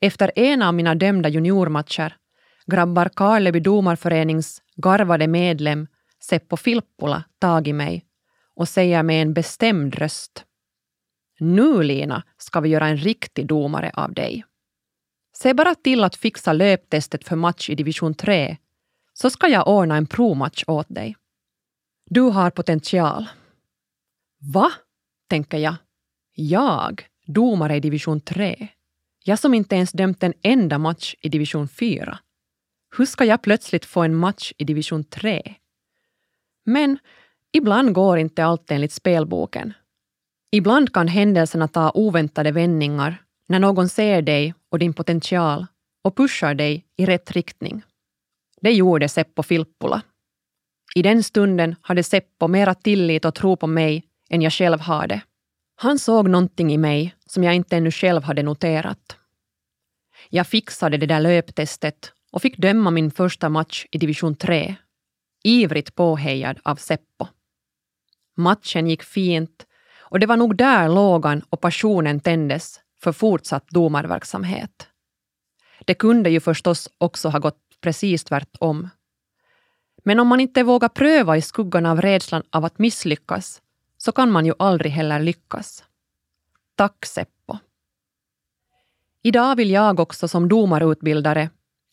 Efter 0.00 0.32
en 0.36 0.62
av 0.62 0.74
mina 0.74 0.94
dömda 0.94 1.28
juniormatcher 1.28 2.16
grabbar 2.66 3.10
Karleby 3.14 3.60
domarförenings 3.60 4.62
garvade 4.76 5.26
medlem 5.26 5.86
Seppo 6.22 6.56
Filppula 6.56 7.24
tag 7.38 7.68
i 7.68 7.72
mig 7.72 8.04
och 8.54 8.68
säger 8.68 9.02
med 9.02 9.22
en 9.22 9.34
bestämd 9.34 9.94
röst. 9.94 10.44
Nu, 11.38 11.82
Lina, 11.82 12.22
ska 12.36 12.60
vi 12.60 12.68
göra 12.68 12.88
en 12.88 12.96
riktig 12.96 13.46
domare 13.46 13.90
av 13.94 14.14
dig. 14.14 14.44
Se 15.36 15.54
bara 15.54 15.74
till 15.74 16.04
att 16.04 16.16
fixa 16.16 16.52
löptestet 16.52 17.24
för 17.24 17.36
match 17.36 17.70
i 17.70 17.74
division 17.74 18.14
3, 18.14 18.56
så 19.12 19.30
ska 19.30 19.48
jag 19.48 19.68
ordna 19.68 19.96
en 19.96 20.06
provmatch 20.06 20.64
åt 20.66 20.88
dig. 20.88 21.16
Du 22.10 22.20
har 22.20 22.50
potential. 22.50 23.28
Va? 24.38 24.72
tänker 25.28 25.58
jag. 25.58 25.74
Jag, 26.34 27.06
domare 27.26 27.76
i 27.76 27.80
division 27.80 28.20
3. 28.20 28.68
Jag 29.24 29.38
som 29.38 29.54
inte 29.54 29.76
ens 29.76 29.92
dömt 29.92 30.22
en 30.22 30.34
enda 30.42 30.78
match 30.78 31.14
i 31.20 31.28
division 31.28 31.68
4. 31.68 32.18
Hur 32.96 33.06
ska 33.06 33.24
jag 33.24 33.42
plötsligt 33.42 33.84
få 33.84 34.02
en 34.02 34.16
match 34.16 34.52
i 34.58 34.64
division 34.64 35.04
3? 35.04 35.56
Men 36.64 36.98
ibland 37.52 37.92
går 37.92 38.18
inte 38.18 38.44
allt 38.44 38.70
enligt 38.70 38.92
spelboken. 38.92 39.72
Ibland 40.50 40.92
kan 40.92 41.08
händelserna 41.08 41.68
ta 41.68 41.90
oväntade 41.90 42.52
vändningar 42.52 43.22
när 43.48 43.58
någon 43.58 43.88
ser 43.88 44.22
dig 44.22 44.54
och 44.68 44.78
din 44.78 44.92
potential 44.92 45.66
och 46.02 46.16
pushar 46.16 46.54
dig 46.54 46.84
i 46.96 47.06
rätt 47.06 47.30
riktning. 47.30 47.82
Det 48.60 48.72
gjorde 48.72 49.08
Seppo 49.08 49.42
Filppula. 49.42 50.02
I 50.94 51.02
den 51.02 51.22
stunden 51.22 51.76
hade 51.80 52.02
Seppo 52.02 52.48
mera 52.48 52.74
tillit 52.74 53.24
och 53.24 53.34
tro 53.34 53.56
på 53.56 53.66
mig 53.66 54.04
än 54.30 54.42
jag 54.42 54.52
själv 54.52 54.80
hade. 54.80 55.20
Han 55.76 55.98
såg 55.98 56.28
någonting 56.28 56.72
i 56.72 56.78
mig 56.78 57.14
som 57.26 57.44
jag 57.44 57.54
inte 57.54 57.76
ännu 57.76 57.90
själv 57.90 58.22
hade 58.22 58.42
noterat. 58.42 59.16
Jag 60.28 60.46
fixade 60.46 60.96
det 60.96 61.06
där 61.06 61.20
löptestet 61.20 62.12
och 62.32 62.42
fick 62.42 62.58
döma 62.58 62.90
min 62.90 63.10
första 63.10 63.48
match 63.48 63.86
i 63.90 63.98
division 63.98 64.36
3 64.36 64.76
ivrigt 65.44 65.94
påhejad 65.94 66.60
av 66.62 66.76
Seppo. 66.76 67.26
Matchen 68.36 68.86
gick 68.86 69.02
fint 69.02 69.66
och 69.98 70.20
det 70.20 70.26
var 70.26 70.36
nog 70.36 70.56
där 70.56 70.88
lågan 70.88 71.42
och 71.48 71.60
passionen 71.60 72.20
tändes 72.20 72.80
för 73.00 73.12
fortsatt 73.12 73.68
domarverksamhet. 73.68 74.88
Det 75.84 75.94
kunde 75.94 76.30
ju 76.30 76.40
förstås 76.40 76.88
också 76.98 77.28
ha 77.28 77.38
gått 77.38 77.60
precis 77.80 78.24
tvärtom. 78.24 78.88
Men 80.04 80.20
om 80.20 80.28
man 80.28 80.40
inte 80.40 80.62
vågar 80.62 80.88
pröva 80.88 81.36
i 81.36 81.42
skuggan 81.42 81.86
av 81.86 82.00
rädslan 82.00 82.42
av 82.50 82.64
att 82.64 82.78
misslyckas 82.78 83.62
så 83.96 84.12
kan 84.12 84.30
man 84.30 84.46
ju 84.46 84.54
aldrig 84.58 84.92
heller 84.92 85.20
lyckas. 85.20 85.84
Tack 86.76 87.06
Seppo. 87.06 87.58
Idag 89.22 89.56
vill 89.56 89.70
jag 89.70 90.00
också 90.00 90.28
som 90.28 90.48
domarutbildare, 90.48 91.50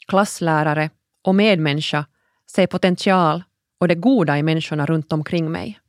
klasslärare 0.08 0.90
och 1.22 1.36
medmänniska 1.36 2.06
se 2.52 2.68
potential 2.68 3.44
och 3.80 3.88
det 3.88 3.96
goda 3.96 4.38
i 4.38 4.44
människorna 4.44 4.86
runt 4.86 5.14
omkring 5.14 5.52
mig. 5.52 5.80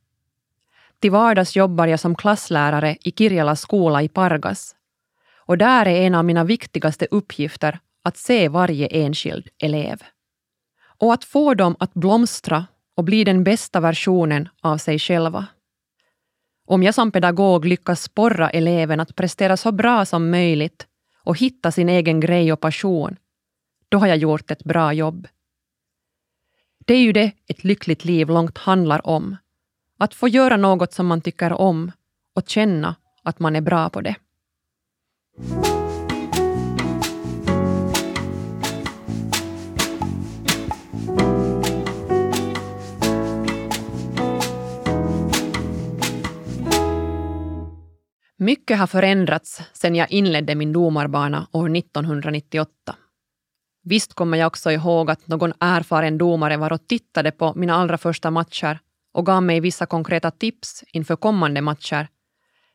Till 0.99 1.11
vardags 1.11 1.57
jobbar 1.57 1.87
jag 1.87 2.01
som 2.01 2.15
klasslärare 2.15 2.97
i 3.01 3.13
Kirjala 3.13 3.57
skola 3.57 4.03
i 4.03 4.09
Pargas 4.09 4.77
och 5.51 5.59
där 5.59 5.87
är 5.87 6.07
en 6.07 6.15
av 6.15 6.25
mina 6.25 6.45
viktigaste 6.45 7.07
uppgifter 7.11 7.79
att 8.03 8.17
se 8.17 8.49
varje 8.49 8.87
enskild 8.87 9.49
elev. 9.59 10.03
Och 10.83 11.15
att 11.15 11.25
få 11.25 11.55
dem 11.55 11.77
att 11.79 11.95
blomstra 11.95 12.67
och 12.95 13.05
bli 13.05 13.25
den 13.25 13.45
bästa 13.45 13.81
versionen 13.81 14.49
av 14.61 14.79
sig 14.79 14.99
själva. 14.99 15.47
Om 16.67 16.83
jag 16.83 16.95
som 16.95 17.13
pedagog 17.13 17.65
lyckas 17.65 18.03
sporra 18.03 18.51
eleven 18.51 19.01
att 19.01 19.17
prestera 19.17 19.57
så 19.57 19.73
bra 19.73 20.05
som 20.05 20.31
möjligt 20.31 20.87
och 21.25 21.39
hitta 21.39 21.73
sin 21.73 21.89
egen 21.89 22.21
grej 22.21 22.53
och 22.53 22.61
passion, 22.61 23.17
då 23.89 23.99
har 23.99 24.07
jag 24.07 24.17
gjort 24.17 24.51
ett 24.51 24.65
bra 24.65 24.93
jobb. 24.93 25.29
Det 26.91 26.95
är 26.95 27.03
ju 27.03 27.13
det 27.13 27.33
ett 27.47 27.65
lyckligt 27.65 28.05
liv 28.05 28.29
långt 28.29 28.59
handlar 28.59 29.07
om. 29.07 29.37
Att 29.99 30.15
få 30.15 30.29
göra 30.29 30.57
något 30.57 30.93
som 30.93 31.07
man 31.07 31.21
tycker 31.21 31.53
om 31.53 31.93
och 32.37 32.49
känna 32.49 32.95
att 33.23 33.39
man 33.39 33.57
är 33.57 33.61
bra 33.61 33.91
på 33.91 34.01
det. 34.01 34.15
Mycket 48.37 48.79
har 48.79 48.87
förändrats 48.87 49.63
sedan 49.73 49.95
jag 49.95 50.11
inledde 50.11 50.55
min 50.55 50.73
domarbana 50.73 51.47
år 51.53 51.77
1998. 51.77 52.97
Visst 53.83 54.15
kommer 54.15 54.39
jag 54.39 54.47
också 54.47 54.71
ihåg 54.71 55.11
att 55.11 55.27
någon 55.27 55.53
erfaren 55.61 56.19
domare 56.19 56.57
var 56.57 56.73
och 56.73 56.87
tittade 56.87 57.31
på 57.31 57.55
mina 57.55 57.75
allra 57.75 57.99
första 57.99 58.31
matcher 58.31 58.79
och 59.13 59.27
gav 59.27 59.43
mig 59.43 59.61
vissa 59.61 59.87
konkreta 59.87 60.31
tips 60.31 60.85
inför 60.93 61.17
kommande 61.17 61.61
matcher. 61.61 62.09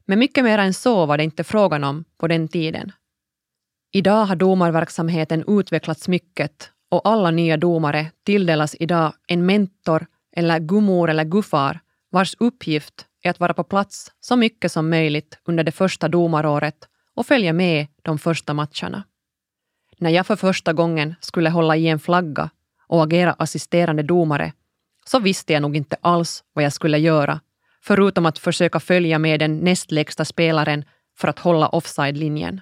Men 0.06 0.20
mycket 0.20 0.44
mer 0.44 0.58
än 0.58 0.74
så 0.74 1.06
var 1.06 1.18
det 1.18 1.24
inte 1.24 1.44
frågan 1.44 1.84
om 1.84 2.04
på 2.18 2.28
den 2.28 2.48
tiden. 2.48 2.92
Idag 3.92 4.26
har 4.26 4.36
domarverksamheten 4.36 5.44
utvecklats 5.48 6.08
mycket 6.08 6.70
och 6.92 7.08
alla 7.08 7.32
nya 7.32 7.58
domare 7.58 8.12
tilldelas 8.26 8.76
idag 8.80 9.14
en 9.28 9.46
mentor 9.46 10.06
eller 10.36 10.60
gummor 10.60 11.10
eller 11.10 11.24
guffar 11.24 11.80
vars 12.12 12.36
uppgift 12.40 13.06
är 13.22 13.30
att 13.30 13.40
vara 13.40 13.54
på 13.54 13.64
plats 13.64 14.12
så 14.20 14.36
mycket 14.36 14.72
som 14.72 14.90
möjligt 14.90 15.40
under 15.46 15.64
det 15.64 15.72
första 15.72 16.08
domaråret 16.08 16.88
och 17.16 17.26
följa 17.26 17.54
med 17.54 17.88
de 18.02 18.20
första 18.20 18.54
matcherna. 18.54 19.04
När 19.98 20.10
jag 20.10 20.28
för 20.28 20.36
första 20.36 20.74
gången 20.74 21.16
skulle 21.20 21.50
hålla 21.50 21.76
i 21.76 21.88
en 21.88 22.00
flagga 22.00 22.50
och 22.88 23.04
agera 23.04 23.34
assisterande 23.34 24.04
domare 24.04 24.54
så 25.06 25.20
visste 25.20 25.54
jag 25.54 25.62
nog 25.62 25.76
inte 25.76 25.96
alls 26.02 26.44
vad 26.54 26.66
jag 26.66 26.74
skulle 26.74 26.98
göra, 26.98 27.40
förutom 27.82 28.26
att 28.26 28.40
försöka 28.40 28.80
följa 28.80 29.20
med 29.20 29.40
den 29.40 29.58
nästlägsta 29.58 30.26
spelaren 30.26 30.86
för 31.18 31.28
att 31.28 31.40
hålla 31.40 31.68
offside-linjen. 31.68 32.62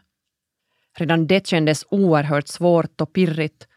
Redan 0.97 1.27
det 1.27 1.47
kändes 1.47 1.85
oerhört 1.89 2.47
svårt 2.47 3.01
och 3.01 3.13
pirrigt 3.13 3.67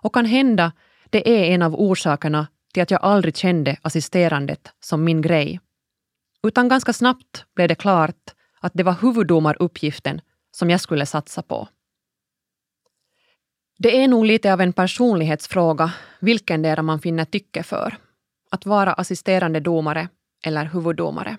och 0.00 0.14
kan 0.14 0.24
hända 0.24 0.72
det 1.10 1.28
är 1.28 1.54
en 1.54 1.62
av 1.62 1.74
orsakerna 1.74 2.46
till 2.72 2.82
att 2.82 2.90
jag 2.90 3.02
aldrig 3.02 3.36
kände 3.36 3.76
assisterandet 3.82 4.72
som 4.80 5.04
min 5.04 5.22
grej. 5.22 5.60
Utan 6.42 6.68
ganska 6.68 6.92
snabbt 6.92 7.44
blev 7.54 7.68
det 7.68 7.74
klart 7.74 8.34
att 8.60 8.72
det 8.74 8.82
var 8.82 8.96
huvuddomaruppgiften 9.00 10.20
som 10.50 10.70
jag 10.70 10.80
skulle 10.80 11.06
satsa 11.06 11.42
på. 11.42 11.68
Det 13.82 14.02
är 14.02 14.08
nog 14.08 14.24
lite 14.24 14.52
av 14.52 14.60
en 14.60 14.72
personlighetsfråga 14.72 15.92
vilken 16.20 16.62
det 16.62 16.82
man 16.82 17.00
finner 17.00 17.24
tycke 17.24 17.62
för. 17.62 17.96
Att 18.50 18.66
vara 18.66 18.92
assisterande 18.92 19.60
domare 19.60 20.08
eller 20.44 20.64
huvuddomare. 20.64 21.36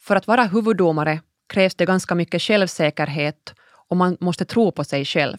För 0.00 0.16
att 0.16 0.26
vara 0.26 0.44
huvuddomare 0.44 1.20
krävs 1.48 1.74
det 1.74 1.86
ganska 1.86 2.14
mycket 2.14 2.42
självsäkerhet 2.42 3.54
och 3.88 3.96
man 3.96 4.16
måste 4.20 4.44
tro 4.44 4.72
på 4.72 4.84
sig 4.84 5.04
själv. 5.04 5.36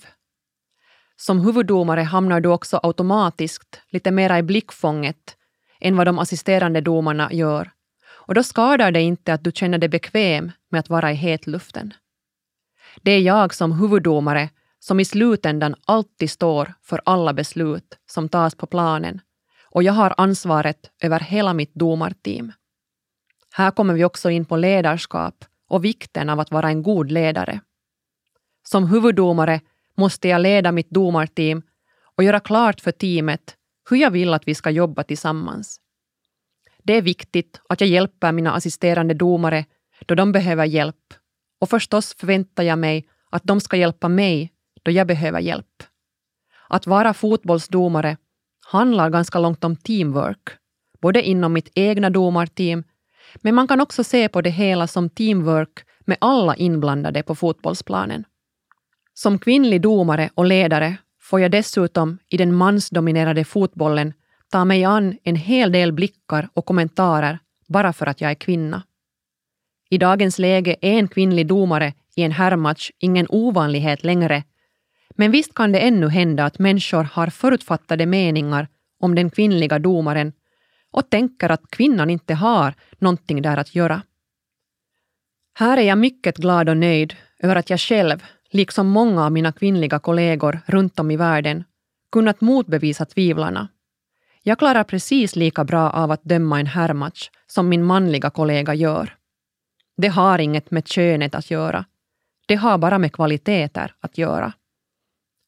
Som 1.15 1.39
huvuddomare 1.39 2.01
hamnar 2.01 2.41
du 2.41 2.49
också 2.49 2.79
automatiskt 2.83 3.81
lite 3.89 4.11
mera 4.11 4.39
i 4.39 4.43
blickfånget 4.43 5.35
än 5.79 5.97
vad 5.97 6.07
de 6.07 6.19
assisterande 6.19 6.81
domarna 6.81 7.33
gör. 7.33 7.71
Och 8.09 8.33
då 8.33 8.43
skadar 8.43 8.91
det 8.91 9.01
inte 9.01 9.33
att 9.33 9.43
du 9.43 9.51
känner 9.51 9.77
dig 9.77 9.89
bekväm 9.89 10.51
med 10.69 10.79
att 10.79 10.89
vara 10.89 11.11
i 11.11 11.15
hetluften. 11.15 11.93
Det 13.01 13.11
är 13.11 13.19
jag 13.19 13.53
som 13.53 13.71
huvuddomare 13.71 14.49
som 14.79 14.99
i 14.99 15.05
slutändan 15.05 15.75
alltid 15.85 16.29
står 16.31 16.73
för 16.81 17.01
alla 17.05 17.33
beslut 17.33 17.97
som 18.05 18.29
tas 18.29 18.55
på 18.55 18.65
planen 18.65 19.21
och 19.71 19.83
jag 19.83 19.93
har 19.93 20.13
ansvaret 20.17 20.91
över 21.01 21.19
hela 21.19 21.53
mitt 21.53 21.75
domarteam. 21.75 22.51
Här 23.53 23.71
kommer 23.71 23.93
vi 23.93 24.05
också 24.05 24.29
in 24.29 24.45
på 24.45 24.57
ledarskap 24.57 25.45
och 25.69 25.85
vikten 25.85 26.29
av 26.29 26.39
att 26.39 26.51
vara 26.51 26.69
en 26.69 26.83
god 26.83 27.11
ledare. 27.11 27.61
Som 28.63 28.87
huvuddomare 28.87 29.61
måste 29.97 30.27
jag 30.27 30.41
leda 30.41 30.71
mitt 30.71 30.89
domarteam 30.89 31.61
och 32.15 32.23
göra 32.23 32.39
klart 32.39 32.81
för 32.81 32.91
teamet 32.91 33.55
hur 33.89 33.97
jag 33.97 34.11
vill 34.11 34.33
att 34.33 34.47
vi 34.47 34.55
ska 34.55 34.69
jobba 34.69 35.03
tillsammans. 35.03 35.79
Det 36.83 36.93
är 36.93 37.01
viktigt 37.01 37.61
att 37.69 37.81
jag 37.81 37.89
hjälper 37.89 38.31
mina 38.31 38.53
assisterande 38.53 39.13
domare 39.13 39.65
då 40.05 40.15
de 40.15 40.31
behöver 40.31 40.65
hjälp 40.65 41.13
och 41.59 41.69
förstås 41.69 42.13
förväntar 42.13 42.63
jag 42.63 42.79
mig 42.79 43.07
att 43.29 43.43
de 43.43 43.59
ska 43.59 43.77
hjälpa 43.77 44.09
mig 44.09 44.53
då 44.89 44.93
jag 44.93 45.07
behöver 45.07 45.39
hjälp. 45.39 45.83
Att 46.69 46.87
vara 46.87 47.13
fotbollsdomare 47.13 48.17
handlar 48.65 49.09
ganska 49.09 49.39
långt 49.39 49.63
om 49.63 49.75
teamwork, 49.75 50.49
både 51.01 51.21
inom 51.23 51.53
mitt 51.53 51.71
egna 51.75 52.09
domarteam, 52.09 52.83
men 53.41 53.55
man 53.55 53.67
kan 53.67 53.81
också 53.81 54.03
se 54.03 54.29
på 54.29 54.41
det 54.41 54.49
hela 54.49 54.87
som 54.87 55.09
teamwork 55.09 55.85
med 56.05 56.17
alla 56.21 56.55
inblandade 56.55 57.23
på 57.23 57.35
fotbollsplanen. 57.35 58.23
Som 59.13 59.39
kvinnlig 59.39 59.81
domare 59.81 60.29
och 60.35 60.45
ledare 60.45 60.97
får 61.21 61.39
jag 61.39 61.51
dessutom 61.51 62.17
i 62.29 62.37
den 62.37 62.55
mansdominerade 62.55 63.45
fotbollen 63.45 64.13
ta 64.51 64.65
mig 64.65 64.83
an 64.83 65.17
en 65.23 65.35
hel 65.35 65.71
del 65.71 65.91
blickar 65.91 66.49
och 66.53 66.65
kommentarer 66.65 67.39
bara 67.67 67.93
för 67.93 68.07
att 68.07 68.21
jag 68.21 68.31
är 68.31 68.35
kvinna. 68.35 68.83
I 69.89 69.97
dagens 69.97 70.39
läge 70.39 70.75
är 70.81 70.99
en 70.99 71.07
kvinnlig 71.07 71.47
domare 71.47 71.93
i 72.15 72.23
en 72.23 72.31
herrmatch 72.31 72.91
ingen 72.99 73.25
ovanlighet 73.29 74.03
längre 74.03 74.43
men 75.19 75.31
visst 75.31 75.53
kan 75.53 75.71
det 75.71 75.79
ännu 75.79 76.09
hända 76.09 76.45
att 76.45 76.59
människor 76.59 77.03
har 77.03 77.27
förutfattade 77.27 78.05
meningar 78.05 78.67
om 78.99 79.15
den 79.15 79.29
kvinnliga 79.29 79.79
domaren 79.79 80.33
och 80.91 81.09
tänker 81.09 81.49
att 81.49 81.71
kvinnan 81.71 82.09
inte 82.09 82.33
har 82.33 82.73
någonting 82.99 83.41
där 83.41 83.57
att 83.57 83.75
göra. 83.75 84.01
Här 85.53 85.77
är 85.77 85.81
jag 85.81 85.97
mycket 85.97 86.37
glad 86.37 86.69
och 86.69 86.77
nöjd 86.77 87.15
över 87.39 87.55
att 87.55 87.69
jag 87.69 87.79
själv, 87.79 88.23
liksom 88.51 88.87
många 88.87 89.25
av 89.25 89.31
mina 89.31 89.51
kvinnliga 89.51 89.99
kollegor 89.99 90.59
runt 90.65 90.99
om 90.99 91.11
i 91.11 91.17
världen, 91.17 91.63
kunnat 92.11 92.41
motbevisa 92.41 93.05
tvivlarna. 93.05 93.67
Jag 94.43 94.59
klarar 94.59 94.83
precis 94.83 95.35
lika 95.35 95.63
bra 95.63 95.89
av 95.89 96.11
att 96.11 96.23
döma 96.23 96.59
en 96.59 96.67
herrmatch 96.67 97.29
som 97.47 97.69
min 97.69 97.83
manliga 97.83 98.29
kollega 98.29 98.73
gör. 98.73 99.15
Det 99.97 100.07
har 100.07 100.39
inget 100.39 100.71
med 100.71 100.87
könet 100.87 101.35
att 101.35 101.51
göra. 101.51 101.85
Det 102.47 102.55
har 102.55 102.77
bara 102.77 102.97
med 102.97 103.13
kvaliteter 103.13 103.93
att 103.99 104.17
göra. 104.17 104.53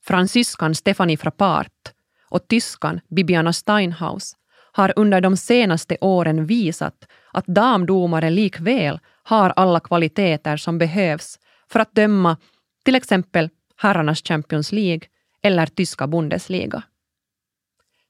Fransyskan 0.04 0.76
Stephanie 0.76 1.18
Frappart 1.18 1.94
och 2.30 2.48
tyskan 2.48 3.00
Bibiana 3.10 3.54
Steinhaus 3.54 4.36
har 4.72 4.94
under 4.96 5.22
de 5.22 5.38
senaste 5.38 5.98
åren 6.02 6.46
visat 6.46 7.08
att 7.34 7.46
damdomare 7.46 8.30
likväl 8.30 9.00
har 9.24 9.50
alla 9.50 9.80
kvaliteter 9.80 10.58
som 10.58 10.78
behövs 10.78 11.40
för 11.70 11.80
att 11.80 11.96
döma 11.96 12.38
till 12.86 12.96
exempel 12.96 13.50
herrarnas 13.78 14.24
Champions 14.24 14.72
League 14.72 15.08
eller 15.42 15.66
tyska 15.66 16.08
Bundesliga. 16.08 16.84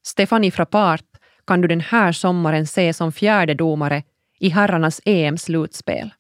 Stephanie 0.04 0.52
Frappart 0.52 1.06
kan 1.48 1.62
du 1.62 1.68
den 1.68 1.82
här 1.82 2.12
sommaren 2.12 2.68
se 2.68 2.94
som 2.94 3.12
fjärde 3.12 3.54
domare 3.54 4.04
i 4.40 4.50
herrarnas 4.50 5.02
EM-slutspel. 5.06 6.14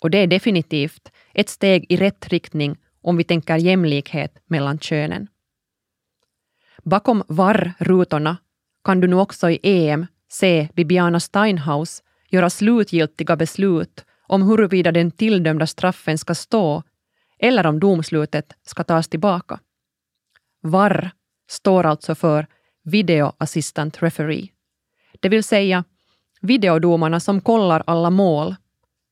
Och 0.00 0.10
det 0.10 0.18
är 0.18 0.26
definitivt 0.26 1.12
ett 1.34 1.48
steg 1.48 1.86
i 1.88 1.96
rätt 1.96 2.28
riktning 2.28 2.76
om 3.02 3.16
vi 3.16 3.24
tänker 3.24 3.56
jämlikhet 3.56 4.42
mellan 4.46 4.78
könen. 4.78 5.28
Bakom 6.82 7.22
VAR-rutorna 7.28 8.36
kan 8.84 9.00
du 9.00 9.08
nu 9.08 9.16
också 9.16 9.50
i 9.50 9.60
EM 9.62 10.06
se 10.28 10.68
Bibiana 10.74 11.20
Steinhaus 11.20 12.02
göra 12.30 12.50
slutgiltiga 12.50 13.36
beslut 13.36 14.04
om 14.26 14.42
huruvida 14.42 14.92
den 14.92 15.10
tilldömda 15.10 15.66
straffen 15.66 16.18
ska 16.18 16.34
stå 16.34 16.82
eller 17.38 17.66
om 17.66 17.80
domslutet 17.80 18.52
ska 18.62 18.84
tas 18.84 19.08
tillbaka. 19.08 19.60
VAR 20.62 21.10
står 21.48 21.86
alltså 21.86 22.14
för 22.14 22.46
Video 22.84 23.32
Assistant 23.38 24.02
Referee, 24.02 24.48
det 25.20 25.28
vill 25.28 25.44
säga 25.44 25.84
videodomarna 26.40 27.20
som 27.20 27.40
kollar 27.40 27.82
alla 27.86 28.10
mål, 28.10 28.56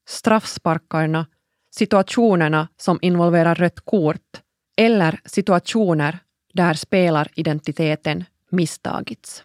straffsparkarna 0.08 1.26
situationerna 1.70 2.68
som 2.76 2.98
involverar 3.02 3.54
rött 3.54 3.80
kort 3.80 4.42
eller 4.76 5.20
situationer 5.24 6.18
där 6.54 6.74
spelaridentiteten 6.74 8.24
misstagits. 8.50 9.44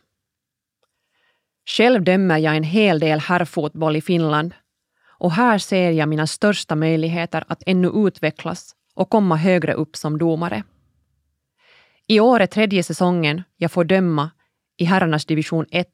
Själv 1.65 2.03
dömer 2.03 2.38
jag 2.38 2.55
en 2.57 2.63
hel 2.63 2.99
del 2.99 3.19
herrfotboll 3.19 3.95
i 3.95 4.01
Finland 4.01 4.53
och 5.07 5.31
här 5.31 5.57
ser 5.57 5.91
jag 5.91 6.09
mina 6.09 6.27
största 6.27 6.75
möjligheter 6.75 7.43
att 7.47 7.63
ännu 7.65 7.91
utvecklas 8.07 8.75
och 8.93 9.09
komma 9.09 9.36
högre 9.36 9.73
upp 9.73 9.95
som 9.95 10.17
domare. 10.17 10.63
I 12.07 12.19
år 12.19 12.39
är 12.39 12.47
tredje 12.47 12.83
säsongen 12.83 13.43
jag 13.57 13.71
får 13.71 13.83
döma 13.83 14.31
i 14.77 14.86
herrarnas 14.86 15.25
division 15.25 15.65
1 15.71 15.88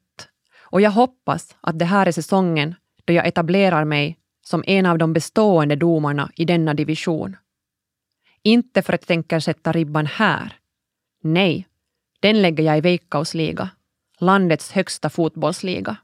och 0.60 0.80
jag 0.80 0.90
hoppas 0.90 1.56
att 1.60 1.78
det 1.78 1.84
här 1.84 2.06
är 2.06 2.12
säsongen 2.12 2.74
då 3.04 3.12
jag 3.12 3.26
etablerar 3.26 3.84
mig 3.84 4.19
som 4.50 4.64
en 4.66 4.86
av 4.86 4.98
de 4.98 5.12
bestående 5.12 5.76
domarna 5.76 6.30
i 6.36 6.44
denna 6.44 6.74
division. 6.74 7.36
Inte 8.42 8.82
för 8.82 8.92
att 8.92 9.00
jag 9.00 9.08
tänker 9.08 9.40
sätta 9.40 9.72
ribban 9.72 10.06
här. 10.06 10.58
Nej, 11.22 11.66
den 12.20 12.42
lägger 12.42 12.64
jag 12.64 12.78
i 12.78 12.80
Veikkausliga, 12.80 13.70
landets 14.18 14.72
högsta 14.72 15.10
fotbollsliga. 15.10 15.96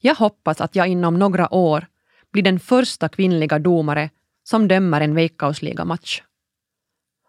Jag 0.00 0.14
hoppas 0.14 0.60
att 0.60 0.76
jag 0.76 0.88
inom 0.88 1.18
några 1.18 1.54
år 1.54 1.86
blir 2.32 2.42
den 2.42 2.60
första 2.60 3.08
kvinnliga 3.08 3.58
domare 3.58 4.10
som 4.42 4.68
dömer 4.68 5.00
en 5.00 5.14
Veikkausliga-match. 5.14 6.22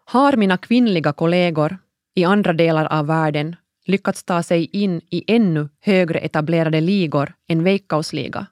Har 0.04 0.36
mina 0.36 0.56
kvinnliga 0.56 1.12
kollegor 1.12 1.78
i 2.14 2.24
andra 2.24 2.52
delar 2.52 2.84
av 2.84 3.06
världen 3.06 3.56
lyckats 3.86 4.24
ta 4.24 4.42
sig 4.42 4.64
in 4.72 5.00
i 5.10 5.24
ännu 5.26 5.68
högre 5.80 6.18
etablerade 6.18 6.80
ligor 6.80 7.34
än 7.48 7.64
Veikkausliga 7.64 8.46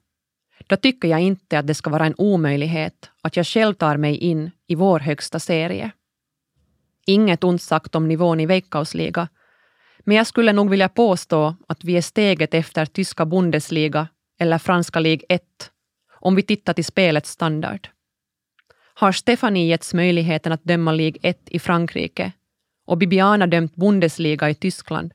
då 0.67 0.77
tycker 0.77 1.09
jag 1.09 1.21
inte 1.21 1.59
att 1.59 1.67
det 1.67 1.75
ska 1.75 1.91
vara 1.91 2.07
en 2.07 2.15
omöjlighet 2.19 3.11
att 3.23 3.37
jag 3.37 3.47
själv 3.47 3.75
tar 3.75 3.97
mig 3.97 4.17
in 4.17 4.51
i 4.67 4.75
vår 4.75 5.01
högsta 5.01 5.39
serie. 5.39 5.91
Inget 7.07 7.45
ont 7.45 7.63
sagt 7.63 7.95
om 7.95 8.09
nivån 8.09 8.41
i 8.41 8.47
Veikkausliga, 8.47 9.29
men 9.99 10.17
jag 10.17 10.27
skulle 10.27 10.53
nog 10.53 10.71
vilja 10.71 10.89
påstå 10.89 11.57
att 11.69 11.85
vi 11.85 11.97
är 11.97 12.03
steget 12.03 12.55
efter 12.55 12.87
tyska 12.87 13.27
Bundesliga 13.27 14.09
eller 14.39 14.59
franska 14.59 15.01
Ligue 15.01 15.27
1 15.29 15.43
om 16.21 16.35
vi 16.35 16.43
tittar 16.43 16.73
till 16.73 16.85
spelets 16.85 17.31
standard. 17.31 17.89
Har 18.95 19.13
Stefanie 19.13 19.67
getts 19.67 19.95
möjligheten 19.95 20.53
att 20.53 20.65
döma 20.65 20.93
Ligue 20.93 21.21
1 21.23 21.41
i 21.47 21.59
Frankrike 21.59 22.33
och 22.87 22.99
Bibiana 22.99 23.47
dömt 23.47 23.75
Bundesliga 23.75 24.51
i 24.51 24.55
Tyskland, 24.55 25.13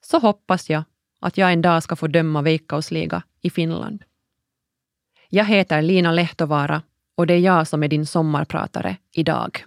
så 0.00 0.18
hoppas 0.18 0.70
jag 0.70 0.82
att 1.20 1.38
jag 1.38 1.52
en 1.52 1.62
dag 1.62 1.82
ska 1.82 1.96
få 1.96 2.06
döma 2.06 2.42
Veikkausliga 2.42 3.22
i 3.40 3.50
Finland. 3.50 4.04
Jag 5.34 5.44
heter 5.44 5.82
Lina 5.82 6.12
Lehtovaara 6.12 6.82
och 7.16 7.26
det 7.26 7.34
är 7.34 7.38
jag 7.38 7.68
som 7.68 7.82
är 7.82 7.88
din 7.88 8.06
sommarpratare 8.06 8.96
idag. 9.12 9.64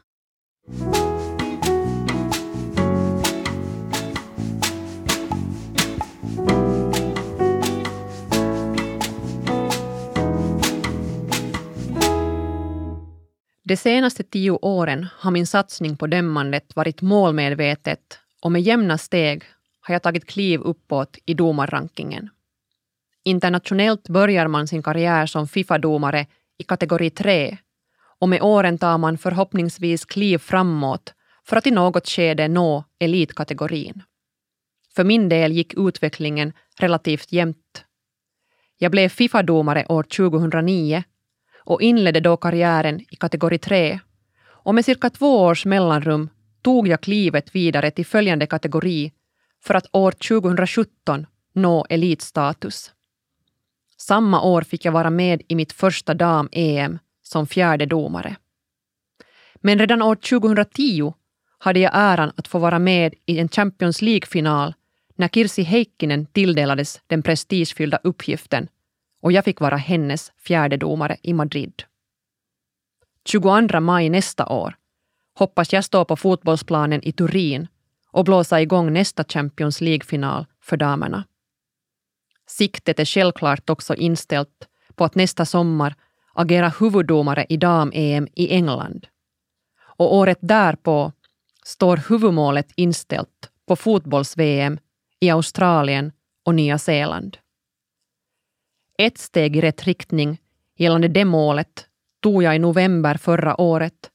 De 13.63 13.77
senaste 13.77 14.23
tio 14.23 14.51
åren 14.51 15.07
har 15.17 15.31
min 15.31 15.47
satsning 15.47 15.97
på 15.97 16.07
dömandet 16.07 16.75
varit 16.75 17.01
målmedvetet 17.01 18.19
och 18.41 18.51
med 18.51 18.61
jämna 18.61 18.97
steg 18.97 19.43
har 19.81 19.95
jag 19.95 20.03
tagit 20.03 20.25
kliv 20.25 20.61
uppåt 20.61 21.17
i 21.25 21.33
domarrankingen. 21.33 22.29
Internationellt 23.27 24.09
börjar 24.09 24.47
man 24.47 24.67
sin 24.67 24.83
karriär 24.83 25.25
som 25.25 25.47
Fifa-domare 25.47 26.25
i 26.57 26.63
kategori 26.63 27.09
3 27.09 27.57
och 28.19 28.29
med 28.29 28.41
åren 28.41 28.77
tar 28.77 28.97
man 28.97 29.17
förhoppningsvis 29.17 30.05
kliv 30.05 30.37
framåt 30.37 31.13
för 31.45 31.57
att 31.57 31.67
i 31.67 31.71
något 31.71 32.07
skede 32.07 32.47
nå 32.47 32.83
elitkategorin. 32.99 34.03
För 34.95 35.03
min 35.03 35.29
del 35.29 35.51
gick 35.51 35.73
utvecklingen 35.73 36.53
relativt 36.79 37.31
jämnt. 37.31 37.85
Jag 38.77 38.91
blev 38.91 39.09
Fifa-domare 39.09 39.85
år 39.89 40.03
2009 40.03 41.03
och 41.63 41.81
inledde 41.81 42.19
då 42.19 42.37
karriären 42.37 43.01
i 43.09 43.15
kategori 43.15 43.57
3 43.57 43.99
och 44.47 44.75
med 44.75 44.85
cirka 44.85 45.09
två 45.09 45.41
års 45.41 45.65
mellanrum 45.65 46.29
tog 46.61 46.87
jag 46.87 47.01
klivet 47.01 47.55
vidare 47.55 47.91
till 47.91 48.05
följande 48.05 48.47
kategori 48.47 49.11
för 49.63 49.73
att 49.73 49.89
år 49.91 50.11
2017 50.11 51.25
nå 51.53 51.85
elitstatus. 51.89 52.94
Samma 53.97 54.41
år 54.41 54.61
fick 54.61 54.85
jag 54.85 54.91
vara 54.91 55.09
med 55.09 55.41
i 55.47 55.55
mitt 55.55 55.73
första 55.73 56.13
dam-EM 56.13 56.99
som 57.21 57.47
fjärde 57.47 57.85
domare. 57.85 58.35
Men 59.55 59.79
redan 59.79 60.01
år 60.01 60.15
2010 60.15 61.13
hade 61.57 61.79
jag 61.79 61.91
äran 61.95 62.31
att 62.35 62.47
få 62.47 62.59
vara 62.59 62.79
med 62.79 63.13
i 63.25 63.39
en 63.39 63.49
Champions 63.49 64.01
League-final 64.01 64.73
när 65.15 65.27
Kirsi 65.27 65.63
Heikkinen 65.63 66.25
tilldelades 66.25 67.01
den 67.07 67.23
prestigefyllda 67.23 67.99
uppgiften 68.03 68.67
och 69.21 69.31
jag 69.31 69.45
fick 69.45 69.61
vara 69.61 69.77
hennes 69.77 70.31
fjärde 70.37 70.77
domare 70.77 71.17
i 71.21 71.33
Madrid. 71.33 71.83
22 73.25 73.79
maj 73.79 74.09
nästa 74.09 74.45
år 74.45 74.75
hoppas 75.35 75.73
jag 75.73 75.83
stå 75.83 76.05
på 76.05 76.15
fotbollsplanen 76.15 77.03
i 77.03 77.11
Turin 77.11 77.67
och 78.11 78.25
blåsa 78.25 78.61
igång 78.61 78.93
nästa 78.93 79.23
Champions 79.23 79.81
League-final 79.81 80.45
för 80.61 80.77
damerna. 80.77 81.23
Siktet 82.57 82.99
är 82.99 83.05
självklart 83.05 83.69
också 83.69 83.95
inställt 83.95 84.67
på 84.95 85.05
att 85.05 85.15
nästa 85.15 85.45
sommar 85.45 85.95
agera 86.33 86.69
huvuddomare 86.79 87.45
i 87.49 87.57
dam-EM 87.57 88.27
i 88.33 88.53
England. 88.53 89.07
Och 89.97 90.15
året 90.15 90.37
därpå 90.41 91.11
står 91.65 91.97
huvudmålet 92.09 92.71
inställt 92.75 93.49
på 93.67 93.75
fotbolls-VM 93.75 94.77
i 95.19 95.29
Australien 95.29 96.11
och 96.45 96.55
Nya 96.55 96.77
Zeeland. 96.77 97.37
Ett 98.97 99.17
steg 99.17 99.55
i 99.55 99.61
rätt 99.61 99.83
riktning 99.83 100.37
gällande 100.77 101.07
det 101.07 101.25
målet 101.25 101.87
tog 102.21 102.43
jag 102.43 102.55
i 102.55 102.59
november 102.59 103.17
förra 103.17 103.61
året 103.61 104.11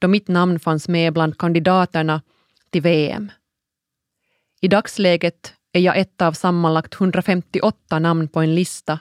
då 0.00 0.08
mitt 0.08 0.28
namn 0.28 0.60
fanns 0.60 0.88
med 0.88 1.12
bland 1.12 1.38
kandidaterna 1.38 2.22
till 2.70 2.82
VM. 2.82 3.32
I 4.60 4.68
dagsläget 4.68 5.54
är 5.74 5.80
jag 5.80 5.98
ett 5.98 6.22
av 6.22 6.32
sammanlagt 6.32 6.94
158 6.94 7.98
namn 7.98 8.28
på 8.28 8.40
en 8.40 8.54
lista 8.54 8.98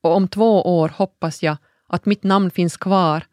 och 0.00 0.16
om 0.16 0.28
två 0.28 0.78
år 0.78 0.88
hoppas 0.88 1.42
jag 1.42 1.56
att 1.86 2.06
mitt 2.06 2.22
namn 2.22 2.50
finns 2.50 2.76
kvar 2.76 3.24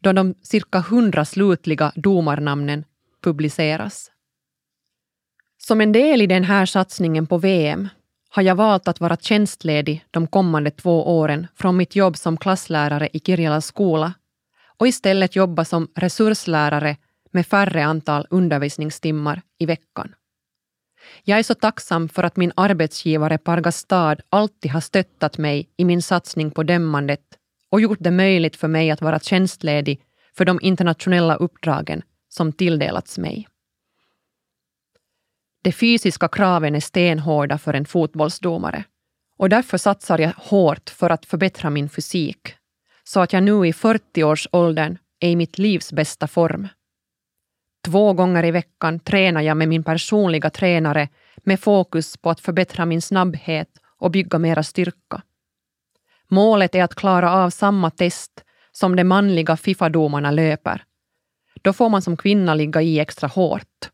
då 0.00 0.12
de 0.12 0.34
cirka 0.42 0.78
100 0.78 1.24
slutliga 1.24 1.92
domarnamnen 1.94 2.84
publiceras. 3.22 4.10
Som 5.58 5.80
en 5.80 5.92
del 5.92 6.22
i 6.22 6.26
den 6.26 6.44
här 6.44 6.66
satsningen 6.66 7.26
på 7.26 7.38
VM 7.38 7.88
har 8.30 8.42
jag 8.42 8.54
valt 8.54 8.88
att 8.88 9.00
vara 9.00 9.16
tjänstledig 9.16 10.04
de 10.10 10.26
kommande 10.26 10.70
två 10.70 11.18
åren 11.18 11.46
från 11.54 11.76
mitt 11.76 11.96
jobb 11.96 12.16
som 12.16 12.36
klasslärare 12.36 13.08
i 13.12 13.20
Kirjalas 13.20 13.66
skola 13.66 14.12
och 14.78 14.88
istället 14.88 15.36
jobba 15.36 15.64
som 15.64 15.88
resurslärare 15.94 16.96
med 17.30 17.46
färre 17.46 17.84
antal 17.84 18.26
undervisningstimmar 18.30 19.42
i 19.58 19.66
veckan. 19.66 20.14
Jag 21.24 21.38
är 21.38 21.42
så 21.42 21.54
tacksam 21.54 22.08
för 22.08 22.22
att 22.22 22.36
min 22.36 22.52
arbetsgivare 22.56 23.38
Pargastad 23.38 24.16
alltid 24.30 24.70
har 24.70 24.80
stöttat 24.80 25.38
mig 25.38 25.68
i 25.76 25.84
min 25.84 26.02
satsning 26.02 26.50
på 26.50 26.62
dömandet 26.62 27.20
och 27.70 27.80
gjort 27.80 27.98
det 28.00 28.10
möjligt 28.10 28.56
för 28.56 28.68
mig 28.68 28.90
att 28.90 29.02
vara 29.02 29.20
tjänstledig 29.20 30.02
för 30.36 30.44
de 30.44 30.58
internationella 30.62 31.36
uppdragen 31.36 32.02
som 32.28 32.52
tilldelats 32.52 33.18
mig. 33.18 33.48
De 35.62 35.72
fysiska 35.72 36.28
kraven 36.28 36.74
är 36.74 36.80
stenhårda 36.80 37.58
för 37.58 37.74
en 37.74 37.86
fotbollsdomare 37.86 38.84
och 39.36 39.48
därför 39.48 39.78
satsar 39.78 40.18
jag 40.18 40.32
hårt 40.36 40.90
för 40.90 41.10
att 41.10 41.26
förbättra 41.26 41.70
min 41.70 41.88
fysik 41.88 42.54
så 43.04 43.20
att 43.20 43.32
jag 43.32 43.42
nu 43.42 43.66
i 43.66 43.72
40-årsåldern 43.72 44.98
är 45.20 45.28
i 45.28 45.36
mitt 45.36 45.58
livs 45.58 45.92
bästa 45.92 46.26
form. 46.26 46.68
Två 47.84 48.12
gånger 48.12 48.44
i 48.44 48.50
veckan 48.50 49.00
tränar 49.00 49.40
jag 49.40 49.56
med 49.56 49.68
min 49.68 49.82
personliga 49.82 50.50
tränare 50.50 51.08
med 51.36 51.60
fokus 51.60 52.16
på 52.16 52.30
att 52.30 52.40
förbättra 52.40 52.86
min 52.86 53.02
snabbhet 53.02 53.68
och 53.98 54.10
bygga 54.10 54.38
mera 54.38 54.62
styrka. 54.62 55.22
Målet 56.28 56.74
är 56.74 56.84
att 56.84 56.94
klara 56.94 57.32
av 57.32 57.50
samma 57.50 57.90
test 57.90 58.44
som 58.72 58.96
de 58.96 59.04
manliga 59.04 59.56
Fifa-domarna 59.56 60.30
löper. 60.30 60.84
Då 61.62 61.72
får 61.72 61.88
man 61.88 62.02
som 62.02 62.16
kvinna 62.16 62.54
ligga 62.54 62.82
i 62.82 62.98
extra 62.98 63.28
hårt. 63.28 63.90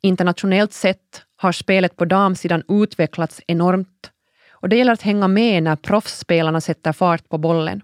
Internationellt 0.00 0.72
sett 0.72 1.22
har 1.36 1.52
spelet 1.52 1.96
på 1.96 2.04
damsidan 2.04 2.62
utvecklats 2.68 3.40
enormt 3.46 4.10
och 4.50 4.68
det 4.68 4.76
gäller 4.76 4.92
att 4.92 5.02
hänga 5.02 5.28
med 5.28 5.62
när 5.62 5.76
proffsspelarna 5.76 6.60
sätter 6.60 6.92
fart 6.92 7.28
på 7.28 7.38
bollen. 7.38 7.82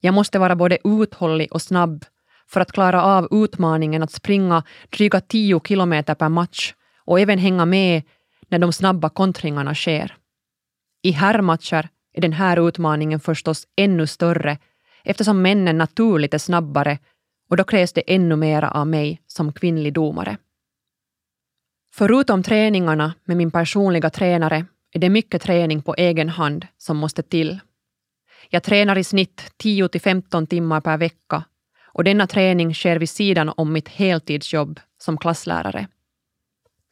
Jag 0.00 0.14
måste 0.14 0.38
vara 0.38 0.56
både 0.56 0.78
uthållig 0.84 1.52
och 1.52 1.62
snabb 1.62 2.04
för 2.52 2.60
att 2.60 2.72
klara 2.72 3.02
av 3.02 3.28
utmaningen 3.30 4.02
att 4.02 4.12
springa 4.12 4.62
dryga 4.90 5.20
10 5.20 5.60
kilometer 5.60 6.14
per 6.14 6.28
match 6.28 6.74
och 7.04 7.20
även 7.20 7.38
hänga 7.38 7.66
med 7.66 8.02
när 8.48 8.58
de 8.58 8.72
snabba 8.72 9.08
kontringarna 9.08 9.74
sker. 9.74 10.16
I 11.02 11.10
herrmatcher 11.10 11.88
är 12.14 12.20
den 12.20 12.32
här 12.32 12.68
utmaningen 12.68 13.20
förstås 13.20 13.66
ännu 13.76 14.06
större 14.06 14.58
eftersom 15.04 15.42
männen 15.42 15.78
naturligt 15.78 16.34
är 16.34 16.38
snabbare 16.38 16.98
och 17.50 17.56
då 17.56 17.64
krävs 17.64 17.92
det 17.92 18.14
ännu 18.14 18.36
mera 18.36 18.70
av 18.70 18.86
mig 18.86 19.20
som 19.26 19.52
kvinnlig 19.52 19.92
domare. 19.92 20.36
Förutom 21.94 22.42
träningarna 22.42 23.14
med 23.24 23.36
min 23.36 23.50
personliga 23.50 24.10
tränare 24.10 24.66
är 24.92 24.98
det 24.98 25.08
mycket 25.08 25.42
träning 25.42 25.82
på 25.82 25.94
egen 25.94 26.28
hand 26.28 26.66
som 26.78 26.96
måste 26.96 27.22
till. 27.22 27.60
Jag 28.50 28.62
tränar 28.62 28.98
i 28.98 29.04
snitt 29.04 29.52
10 29.56 29.88
till 29.88 30.00
15 30.00 30.46
timmar 30.46 30.80
per 30.80 30.96
vecka 30.96 31.44
och 31.92 32.04
denna 32.04 32.26
träning 32.26 32.74
sker 32.74 32.98
vid 32.98 33.10
sidan 33.10 33.52
om 33.56 33.72
mitt 33.72 33.88
heltidsjobb 33.88 34.80
som 34.98 35.18
klasslärare. 35.18 35.88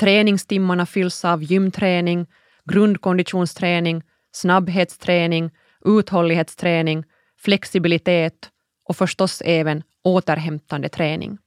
Träningstimmarna 0.00 0.86
fylls 0.86 1.24
av 1.24 1.42
gymträning, 1.42 2.26
grundkonditionsträning, 2.64 4.02
snabbhetsträning, 4.32 5.50
uthållighetsträning, 5.84 7.04
flexibilitet 7.38 8.50
och 8.84 8.96
förstås 8.96 9.42
även 9.44 9.82
återhämtande 10.04 10.88
träning. 10.88 11.38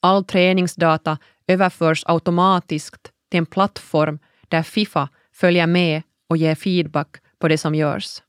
All 0.00 0.24
träningsdata 0.24 1.18
överförs 1.46 2.04
automatiskt 2.06 3.12
till 3.30 3.38
en 3.38 3.46
plattform 3.46 4.18
där 4.48 4.62
Fifa 4.62 5.08
följer 5.32 5.66
med 5.66 6.02
och 6.28 6.36
ger 6.36 6.54
feedback 6.54 7.16
på 7.38 7.48
det 7.48 7.58
som 7.58 7.74
görs. 7.74 8.22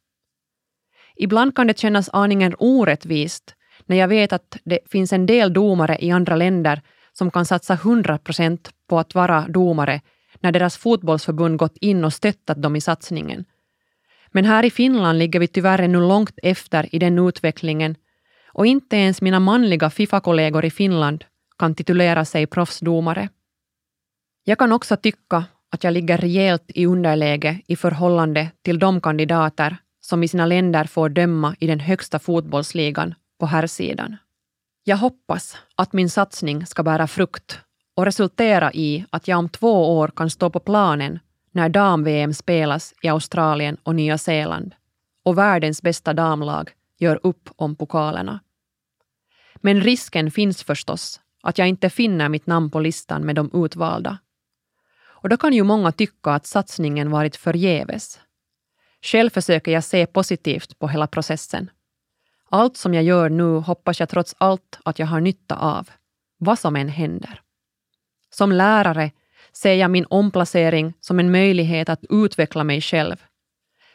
Ibland 1.16 1.56
kan 1.56 1.68
det 1.68 1.80
kännas 1.80 2.10
aningen 2.14 2.56
orättvist 2.60 3.56
när 3.86 3.98
jag 3.98 4.08
vet 4.08 4.34
att 4.34 4.58
det 4.64 4.80
finns 4.92 5.14
en 5.14 5.26
del 5.26 5.54
domare 5.54 5.98
i 6.00 6.12
andra 6.12 6.36
länder 6.36 6.82
som 7.14 7.32
kan 7.32 7.46
satsa 7.46 7.74
100 7.74 8.18
procent 8.18 8.70
på 8.90 9.00
att 9.00 9.16
vara 9.16 9.46
domare 9.48 10.02
när 10.40 10.52
deras 10.52 10.78
fotbollsförbund 10.78 11.60
gått 11.60 11.78
in 11.78 12.06
och 12.06 12.14
stöttat 12.14 12.62
dem 12.62 12.76
i 12.76 12.82
satsningen. 12.82 13.46
Men 14.32 14.46
här 14.46 14.66
i 14.66 14.72
Finland 14.72 15.20
ligger 15.20 15.40
vi 15.40 15.48
tyvärr 15.48 15.80
ännu 15.80 16.00
långt 16.00 16.40
efter 16.44 16.96
i 16.96 17.00
den 17.00 17.20
utvecklingen 17.20 17.96
och 18.48 18.66
inte 18.66 18.98
ens 18.98 19.22
mina 19.22 19.40
manliga 19.40 19.90
Fifa-kollegor 19.90 20.66
i 20.66 20.72
Finland 20.72 21.26
kan 21.60 21.76
titulera 21.76 22.26
sig 22.26 22.48
proffsdomare. 22.48 23.30
Jag 24.44 24.60
kan 24.60 24.72
också 24.72 24.98
tycka 24.98 25.46
att 25.72 25.84
jag 25.84 25.94
ligger 25.94 26.18
rejält 26.18 26.64
i 26.68 26.86
underläge 26.86 27.60
i 27.68 27.76
förhållande 27.76 28.52
till 28.62 28.80
de 28.80 29.02
kandidater 29.02 29.78
som 30.02 30.24
i 30.24 30.28
sina 30.28 30.46
länder 30.46 30.84
får 30.84 31.10
döma 31.10 31.56
i 31.60 31.68
den 31.68 31.80
högsta 31.80 32.20
fotbollsligan 32.20 33.16
på 33.44 33.48
herrsidan. 33.48 34.18
Jag 34.84 34.98
hoppas 34.98 35.58
att 35.76 35.94
min 35.94 36.10
satsning 36.10 36.66
ska 36.66 36.84
bära 36.84 37.08
frukt 37.08 37.60
och 37.96 38.06
resultera 38.06 38.74
i 38.74 39.06
att 39.10 39.28
jag 39.28 39.40
om 39.40 39.50
två 39.50 39.98
år 39.98 40.08
kan 40.08 40.30
stå 40.30 40.50
på 40.50 40.60
planen 40.60 41.20
när 41.52 41.70
dam-VM 41.70 42.34
spelas 42.34 42.94
i 43.02 43.08
Australien 43.08 43.78
och 43.84 43.96
Nya 43.96 44.18
Zeeland 44.18 44.76
och 45.24 45.38
världens 45.38 45.82
bästa 45.82 46.14
damlag 46.14 46.72
gör 46.98 47.20
upp 47.24 47.50
om 47.56 47.76
pokalerna. 47.76 48.40
Men 49.56 49.82
risken 49.82 50.32
finns 50.32 50.64
förstås 50.64 51.20
att 51.42 51.58
jag 51.58 51.68
inte 51.68 51.90
finner 51.90 52.30
mitt 52.30 52.48
namn 52.48 52.72
på 52.72 52.80
listan 52.80 53.26
med 53.26 53.36
de 53.36 53.50
utvalda. 53.54 54.18
Och 55.04 55.30
då 55.30 55.38
kan 55.38 55.54
ju 55.54 55.64
många 55.64 55.92
tycka 55.92 56.32
att 56.32 56.46
satsningen 56.46 57.12
varit 57.12 57.36
förgäves. 57.36 58.20
Själv 59.02 59.30
försöker 59.30 59.72
jag 59.72 59.84
se 59.84 60.06
positivt 60.06 60.80
på 60.80 60.88
hela 60.88 61.08
processen. 61.08 61.70
Allt 62.54 62.78
som 62.78 62.94
jag 62.94 63.04
gör 63.04 63.30
nu 63.30 63.58
hoppas 63.58 64.00
jag 64.00 64.10
trots 64.10 64.36
allt 64.38 64.80
att 64.86 65.00
jag 65.00 65.08
har 65.08 65.22
nytta 65.22 65.56
av, 65.56 65.90
vad 66.38 66.60
som 66.60 66.76
än 66.76 66.90
händer. 66.90 67.42
Som 68.30 68.52
lärare 68.52 69.12
ser 69.54 69.74
jag 69.74 69.92
min 69.92 70.06
omplacering 70.10 70.94
som 71.00 71.20
en 71.20 71.32
möjlighet 71.32 71.90
att 71.90 72.06
utveckla 72.10 72.64
mig 72.64 72.82
själv. 72.82 73.16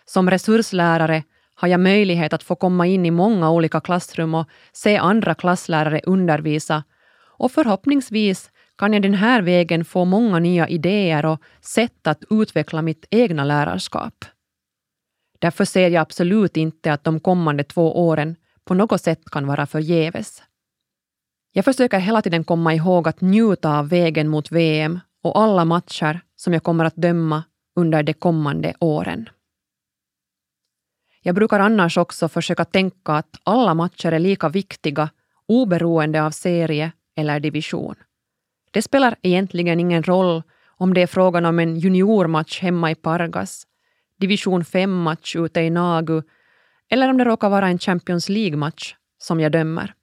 Som 0.05 0.31
resurslärare 0.31 1.23
har 1.55 1.69
jag 1.69 1.81
möjlighet 1.81 2.33
att 2.33 2.43
få 2.43 2.55
komma 2.55 2.87
in 2.87 3.07
i 3.07 3.11
många 3.11 3.51
olika 3.51 3.81
klassrum 3.81 4.35
och 4.35 4.49
se 4.73 4.97
andra 4.97 5.35
klasslärare 5.35 6.01
undervisa 6.07 6.85
och 7.39 7.53
förhoppningsvis 7.53 8.51
kan 8.79 8.93
jag 8.93 9.03
den 9.03 9.15
här 9.15 9.43
vägen 9.43 9.85
få 9.85 10.05
många 10.05 10.39
nya 10.39 10.69
idéer 10.69 11.27
och 11.27 11.43
sätt 11.61 12.07
att 12.07 12.25
utveckla 12.31 12.83
mitt 12.83 13.07
egna 13.11 13.45
lärarskap. 13.45 14.25
Därför 15.39 15.65
ser 15.65 15.89
jag 15.89 16.01
absolut 16.01 16.57
inte 16.57 16.93
att 16.93 17.05
de 17.05 17.21
kommande 17.21 17.65
två 17.65 18.07
åren 18.09 18.37
på 18.69 18.75
något 18.75 19.03
sätt 19.03 19.31
kan 19.31 19.47
vara 19.47 19.67
förgäves. 19.67 20.43
Jag 21.53 21.65
försöker 21.65 21.99
hela 21.99 22.23
tiden 22.23 22.45
komma 22.45 22.75
ihåg 22.75 23.09
att 23.09 23.21
njuta 23.21 23.79
av 23.79 23.89
vägen 23.89 24.29
mot 24.29 24.53
VM 24.53 25.01
och 25.23 25.39
alla 25.39 25.65
matcher 25.65 26.21
som 26.37 26.53
jag 26.53 26.63
kommer 26.63 26.85
att 26.85 26.97
döma 26.97 27.45
under 27.77 28.03
de 28.03 28.13
kommande 28.13 28.75
åren. 28.81 29.29
Jag 31.23 31.35
brukar 31.35 31.61
annars 31.61 31.99
också 31.99 32.29
försöka 32.29 32.65
tänka 32.65 33.13
att 33.13 33.41
alla 33.45 33.75
matcher 33.75 34.13
är 34.13 34.19
lika 34.19 34.49
viktiga 34.49 35.11
oberoende 35.47 36.23
av 36.23 36.31
serie 36.31 36.93
eller 37.17 37.41
division. 37.41 37.95
Det 38.71 38.83
spelar 38.83 39.17
egentligen 39.23 39.81
ingen 39.81 40.03
roll 40.03 40.43
om 40.67 40.95
det 40.95 41.03
är 41.03 41.07
frågan 41.07 41.45
om 41.45 41.59
en 41.59 41.77
juniormatch 41.77 42.61
hemma 42.61 42.91
i 42.91 42.95
Pargas, 42.95 43.67
division 44.21 44.63
5-match 44.63 45.37
ute 45.37 45.61
i 45.61 45.71
Nagu 45.71 46.23
eller 46.91 47.09
om 47.09 47.19
det 47.19 47.25
råkar 47.25 47.51
vara 47.51 47.69
en 47.69 47.79
Champions 47.79 48.29
League-match 48.29 48.95
som 49.19 49.41
jag 49.41 49.53
dömer. 49.53 49.95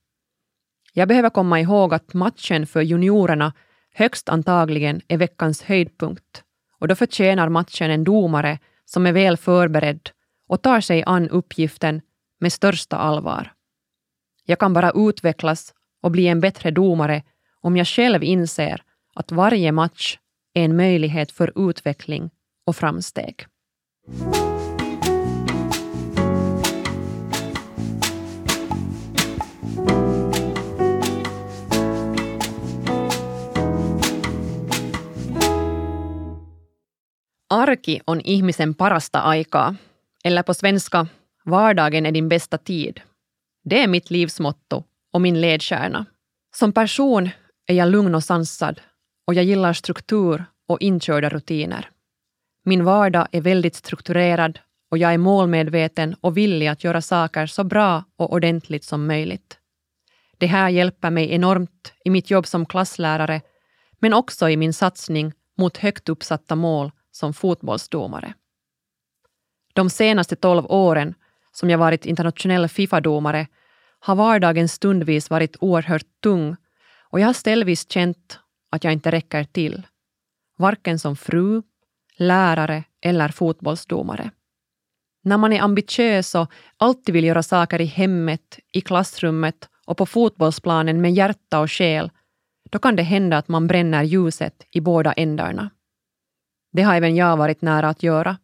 Jag 0.94 1.08
behöver 1.08 1.30
komma 1.30 1.60
ihåg 1.60 1.94
att 1.94 2.14
matchen 2.14 2.68
för 2.68 2.82
juniorerna 2.82 3.54
högst 3.94 4.30
antagligen 4.30 5.02
är 5.08 5.18
veckans 5.18 5.62
höjdpunkt 5.64 6.44
och 6.80 6.88
då 6.88 6.96
förtjänar 6.96 7.50
matchen 7.50 7.92
en 7.92 8.04
domare 8.04 8.60
som 8.86 9.06
är 9.06 9.12
väl 9.14 9.38
förberedd 9.38 10.10
och 10.48 10.62
tar 10.62 10.82
sig 10.82 11.04
an 11.04 11.30
uppgiften 11.30 12.02
med 12.40 12.54
största 12.54 12.98
allvar. 12.98 13.54
Jag 14.46 14.60
kan 14.60 14.74
bara 14.74 14.92
utvecklas 14.96 15.74
och 16.02 16.12
bli 16.12 16.28
en 16.28 16.40
bättre 16.40 16.72
domare 16.72 17.24
om 17.62 17.78
jag 17.78 17.88
själv 17.88 18.24
inser 18.24 18.82
att 19.14 19.32
varje 19.32 19.72
match 19.72 20.18
är 20.54 20.66
en 20.66 20.76
möjlighet 20.76 21.32
för 21.32 21.70
utveckling 21.70 22.30
och 22.66 22.76
framsteg. 22.76 23.46
Arki 37.56 38.02
on 38.08 38.22
ihmisen 38.24 38.74
parasta 38.74 39.30
aikaa, 39.30 39.76
eller 40.24 40.44
på 40.44 40.54
svenska, 40.54 41.08
vardagen 41.46 42.06
är 42.06 42.12
din 42.12 42.30
bästa 42.30 42.58
tid. 42.58 43.02
Det 43.64 43.84
är 43.84 43.88
mitt 43.88 44.12
livsmotto 44.12 44.84
och 45.14 45.22
min 45.22 45.42
ledstjärna. 45.42 46.06
Som 46.56 46.72
person 46.72 47.30
är 47.68 47.76
jag 47.76 47.90
lugn 47.90 48.16
och 48.16 48.24
sansad 48.24 48.82
och 49.28 49.34
jag 49.34 49.46
gillar 49.46 49.74
struktur 49.74 50.46
och 50.68 50.82
inkörda 50.82 51.30
rutiner. 51.30 51.90
Min 52.66 52.84
vardag 52.84 53.28
är 53.32 53.42
väldigt 53.42 53.76
strukturerad 53.76 54.60
och 54.92 54.98
jag 54.98 55.14
är 55.14 55.18
målmedveten 55.18 56.16
och 56.22 56.38
villig 56.38 56.68
att 56.68 56.84
göra 56.84 57.02
saker 57.02 57.46
så 57.46 57.64
bra 57.64 58.04
och 58.16 58.34
ordentligt 58.34 58.84
som 58.84 59.08
möjligt. 59.08 59.58
Det 60.38 60.48
här 60.48 60.70
hjälper 60.70 61.10
mig 61.10 61.32
enormt 61.32 61.94
i 62.06 62.10
mitt 62.10 62.32
jobb 62.32 62.48
som 62.48 62.66
klasslärare, 62.66 63.42
men 64.00 64.14
också 64.14 64.50
i 64.50 64.58
min 64.58 64.74
satsning 64.74 65.34
mot 65.58 65.78
högt 65.78 66.10
uppsatta 66.10 66.56
mål 66.56 66.92
som 67.16 67.34
fotbollsdomare. 67.34 68.34
De 69.74 69.90
senaste 69.90 70.36
tolv 70.36 70.66
åren 70.66 71.14
som 71.52 71.70
jag 71.70 71.78
varit 71.78 72.06
internationell 72.06 72.68
Fifa-domare 72.68 73.48
har 74.00 74.16
vardagen 74.16 74.70
stundvis 74.70 75.30
varit 75.30 75.56
oerhört 75.60 76.22
tung 76.24 76.56
och 77.10 77.20
jag 77.20 77.28
har 77.28 77.34
ställvis 77.34 77.92
känt 77.92 78.40
att 78.72 78.84
jag 78.84 78.94
inte 78.94 79.12
räcker 79.12 79.44
till. 79.44 79.88
Varken 80.58 81.00
som 81.00 81.16
fru, 81.16 81.62
lärare 82.18 82.84
eller 83.02 83.30
fotbollsdomare. 83.30 84.32
När 85.24 85.38
man 85.38 85.54
är 85.54 85.62
ambitiös 85.62 86.36
och 86.36 86.52
alltid 86.78 87.14
vill 87.14 87.26
göra 87.26 87.44
saker 87.44 87.82
i 87.82 87.86
hemmet, 87.86 88.60
i 88.72 88.82
klassrummet 88.82 89.70
och 89.86 89.98
på 89.98 90.06
fotbollsplanen 90.06 91.02
med 91.02 91.14
hjärta 91.14 91.60
och 91.60 91.72
själ, 91.72 92.12
då 92.72 92.80
kan 92.80 92.96
det 92.96 93.04
hända 93.04 93.38
att 93.38 93.48
man 93.48 93.68
bränner 93.68 94.04
ljuset 94.04 94.68
i 94.72 94.82
båda 94.82 95.14
ändarna. 95.14 95.70
Det 96.76 96.82
har 96.82 96.96
även 96.96 97.16
jag 97.16 97.38
varit 97.38 97.62
nära 97.62 97.90
att 97.90 98.04
göra. 98.04 98.38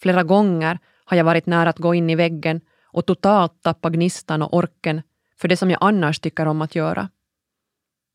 Flera 0.00 0.22
gånger 0.22 0.78
har 1.04 1.16
jag 1.16 1.24
varit 1.24 1.46
nära 1.46 1.70
att 1.70 1.78
gå 1.78 1.94
in 1.94 2.10
i 2.10 2.14
väggen 2.14 2.60
och 2.84 3.06
totalt 3.06 3.62
tappa 3.62 3.90
gnistan 3.90 4.42
och 4.42 4.54
orken 4.54 5.02
för 5.36 5.48
det 5.48 5.56
som 5.56 5.70
jag 5.70 5.78
annars 5.80 6.20
tycker 6.20 6.48
om 6.48 6.62
att 6.62 6.74
göra. 6.74 7.08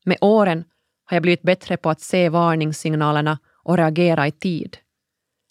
Med 0.04 0.18
åren 0.20 0.64
har 1.04 1.14
jag 1.16 1.22
blivit 1.22 1.42
bättre 1.42 1.76
på 1.76 1.90
att 1.90 2.00
se 2.00 2.28
varningssignalerna 2.28 3.38
och 3.62 3.76
reagera 3.76 4.26
i 4.26 4.32
tid. 4.32 4.76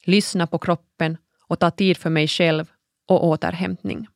Lyssna 0.06 0.47
på 0.47 0.58
kroppen 0.58 1.17
och 1.47 1.60
ta 1.60 1.71
tid 1.71 1.97
för 1.97 2.10
mig 2.10 2.27
själv 2.27 2.71
och 3.08 3.27
återhämtning. 3.27 4.08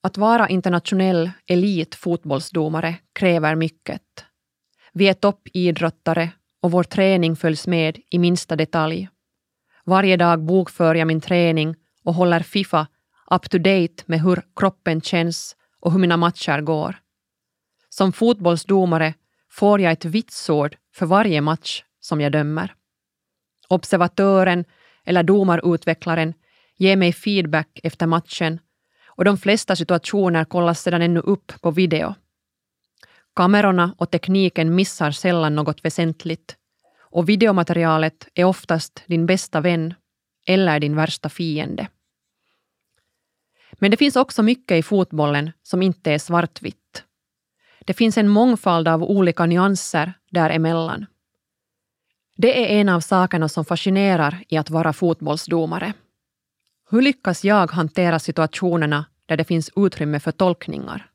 Att 0.00 0.16
vara 0.16 0.48
internationell 0.48 1.30
elitfotbollsdomare 1.46 2.96
kräver 3.12 3.54
mycket. 3.54 4.24
Vi 4.96 5.08
är 5.08 5.14
toppidrottare 5.14 6.30
och 6.62 6.70
vår 6.70 6.82
träning 6.82 7.36
följs 7.36 7.66
med 7.66 8.00
i 8.10 8.18
minsta 8.18 8.56
detalj. 8.56 9.08
Varje 9.84 10.16
dag 10.16 10.42
bokför 10.42 10.94
jag 10.94 11.06
min 11.06 11.20
träning 11.20 11.74
och 12.04 12.14
håller 12.14 12.40
Fifa 12.40 12.86
up 13.30 13.50
to 13.50 13.58
date 13.58 14.04
med 14.06 14.20
hur 14.20 14.42
kroppen 14.56 15.00
känns 15.00 15.56
och 15.80 15.92
hur 15.92 15.98
mina 15.98 16.16
matcher 16.16 16.60
går. 16.60 16.96
Som 17.88 18.12
fotbollsdomare 18.12 19.14
får 19.50 19.80
jag 19.80 19.92
ett 19.92 20.04
vitsord 20.04 20.76
för 20.94 21.06
varje 21.06 21.40
match 21.40 21.84
som 22.00 22.20
jag 22.20 22.32
dömer. 22.32 22.74
Observatören 23.68 24.64
eller 25.04 25.22
domarutvecklaren 25.22 26.34
ger 26.76 26.96
mig 26.96 27.12
feedback 27.12 27.80
efter 27.82 28.06
matchen 28.06 28.58
och 29.06 29.24
de 29.24 29.38
flesta 29.38 29.76
situationer 29.76 30.44
kollas 30.44 30.82
sedan 30.82 31.02
ännu 31.02 31.20
upp 31.20 31.52
på 31.60 31.70
video. 31.70 32.14
Kamerorna 33.34 33.94
och 33.98 34.10
tekniken 34.10 34.74
missar 34.74 35.10
sällan 35.10 35.54
något 35.54 35.84
väsentligt 35.84 36.56
och 36.98 37.28
videomaterialet 37.28 38.28
är 38.34 38.44
oftast 38.44 39.02
din 39.06 39.26
bästa 39.26 39.60
vän 39.60 39.94
eller 40.46 40.80
din 40.80 40.96
värsta 40.96 41.28
fiende. 41.28 41.88
Men 43.72 43.90
det 43.90 43.96
finns 43.96 44.16
också 44.16 44.42
mycket 44.42 44.78
i 44.78 44.82
fotbollen 44.82 45.52
som 45.62 45.82
inte 45.82 46.12
är 46.12 46.18
svartvitt. 46.18 47.04
Det 47.84 47.94
finns 47.94 48.18
en 48.18 48.28
mångfald 48.28 48.88
av 48.88 49.02
olika 49.02 49.46
nyanser 49.46 50.12
däremellan. 50.30 51.06
Det 52.36 52.64
är 52.64 52.80
en 52.80 52.88
av 52.88 53.00
sakerna 53.00 53.48
som 53.48 53.64
fascinerar 53.64 54.44
i 54.48 54.56
att 54.56 54.70
vara 54.70 54.92
fotbollsdomare. 54.92 55.92
Hur 56.90 57.02
lyckas 57.02 57.44
jag 57.44 57.70
hantera 57.70 58.18
situationerna 58.18 59.04
där 59.26 59.36
det 59.36 59.44
finns 59.44 59.70
utrymme 59.76 60.20
för 60.20 60.32
tolkningar? 60.32 61.10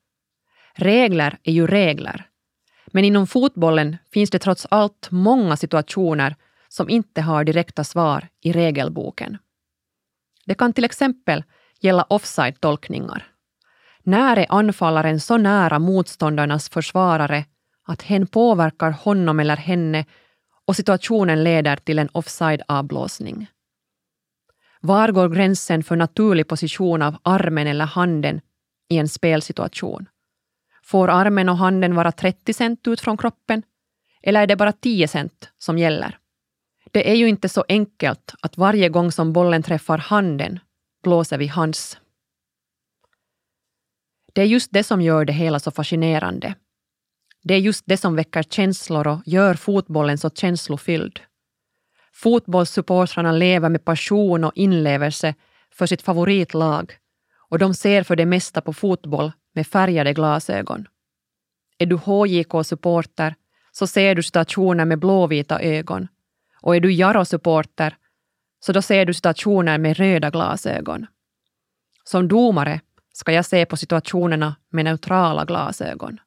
Regler 0.74 1.38
är 1.44 1.52
ju 1.52 1.68
regler. 1.68 2.26
Men 2.88 3.06
inom 3.06 3.28
fotbollen 3.28 3.98
finns 4.14 4.30
det 4.30 4.40
trots 4.40 4.68
allt 4.72 5.08
många 5.12 5.58
situationer 5.58 6.36
som 6.68 6.90
inte 6.90 7.22
har 7.22 7.44
direkta 7.44 7.84
svar 7.84 8.28
i 8.42 8.52
regelboken. 8.52 9.38
Det 10.46 10.56
kan 10.56 10.74
till 10.74 10.84
exempel 10.84 11.44
gälla 11.82 12.06
offside-tolkningar. 12.10 13.28
När 14.04 14.38
är 14.38 14.46
anfallaren 14.50 15.20
så 15.20 15.38
nära 15.38 15.80
motståndarnas 15.80 16.70
försvarare 16.70 17.46
att 17.88 18.02
hen 18.02 18.28
påverkar 18.28 18.92
honom 18.92 19.40
eller 19.40 19.58
henne 19.58 20.06
och 20.66 20.76
situationen 20.76 21.44
leder 21.44 21.76
till 21.76 22.00
en 22.00 22.10
offside-avblåsning? 22.10 23.48
Var 24.82 25.12
går 25.12 25.30
gränsen 25.30 25.84
för 25.84 25.96
naturlig 25.96 26.48
position 26.48 27.02
av 27.02 27.18
armen 27.24 27.68
eller 27.68 27.86
handen 27.86 28.42
i 28.90 28.98
en 28.98 29.10
spelsituation? 29.10 30.06
Får 30.90 31.10
armen 31.10 31.50
och 31.50 31.58
handen 31.58 31.96
vara 31.96 32.12
30 32.12 32.54
cent 32.54 32.88
ut 32.88 33.02
från 33.02 33.18
kroppen? 33.18 33.64
Eller 34.22 34.42
är 34.42 34.48
det 34.48 34.56
bara 34.56 34.72
10 34.72 35.08
cent 35.08 35.50
som 35.58 35.78
gäller? 35.78 36.18
Det 36.92 37.12
är 37.12 37.16
ju 37.16 37.30
inte 37.30 37.50
så 37.50 37.66
enkelt 37.68 38.34
att 38.42 38.58
varje 38.58 38.90
gång 38.90 39.12
som 39.12 39.34
bollen 39.34 39.64
träffar 39.64 39.98
handen 39.98 40.60
blåser 41.04 41.38
vi 41.38 41.48
hands. 41.48 41.98
Det 44.34 44.42
är 44.42 44.46
just 44.46 44.72
det 44.72 44.84
som 44.84 45.02
gör 45.02 45.26
det 45.26 45.34
hela 45.34 45.60
så 45.60 45.72
fascinerande. 45.72 46.56
Det 47.44 47.54
är 47.54 47.60
just 47.60 47.84
det 47.88 47.98
som 47.98 48.16
väcker 48.16 48.44
känslor 48.44 49.08
och 49.08 49.22
gör 49.26 49.54
fotbollen 49.54 50.18
så 50.18 50.30
känslofylld. 50.30 51.20
Fotbollssupportrarna 52.14 53.32
lever 53.32 53.70
med 53.70 53.86
passion 53.86 54.44
och 54.44 54.52
inlevelse 54.56 55.36
för 55.72 55.86
sitt 55.86 56.02
favoritlag 56.02 56.94
och 57.50 57.60
de 57.60 57.74
ser 57.74 58.04
för 58.04 58.16
det 58.16 58.26
mesta 58.26 58.62
på 58.62 58.74
fotboll 58.74 59.32
med 59.60 59.68
färgade 59.68 60.14
glasögon. 60.14 60.88
Är 61.78 61.86
du 61.86 61.96
HJK-supporter 61.96 63.36
så 63.72 63.88
ser 63.88 64.16
du 64.16 64.24
stationer 64.24 64.86
med 64.86 65.00
blåvita 65.00 65.62
ögon 65.62 66.08
och 66.62 66.76
är 66.76 66.80
du 66.80 66.92
Jaro-supporter 66.92 67.96
så 68.60 68.72
då 68.72 68.82
ser 68.82 69.06
du 69.06 69.14
stationer 69.14 69.78
med 69.78 69.98
röda 69.98 70.30
glasögon. 70.30 71.08
Som 72.04 72.28
domare 72.28 72.82
ska 73.14 73.32
jag 73.32 73.46
se 73.46 73.66
på 73.66 73.78
situationerna 73.78 74.56
med 74.70 74.86
neutrala 74.86 75.46
glasögon. 75.46 76.20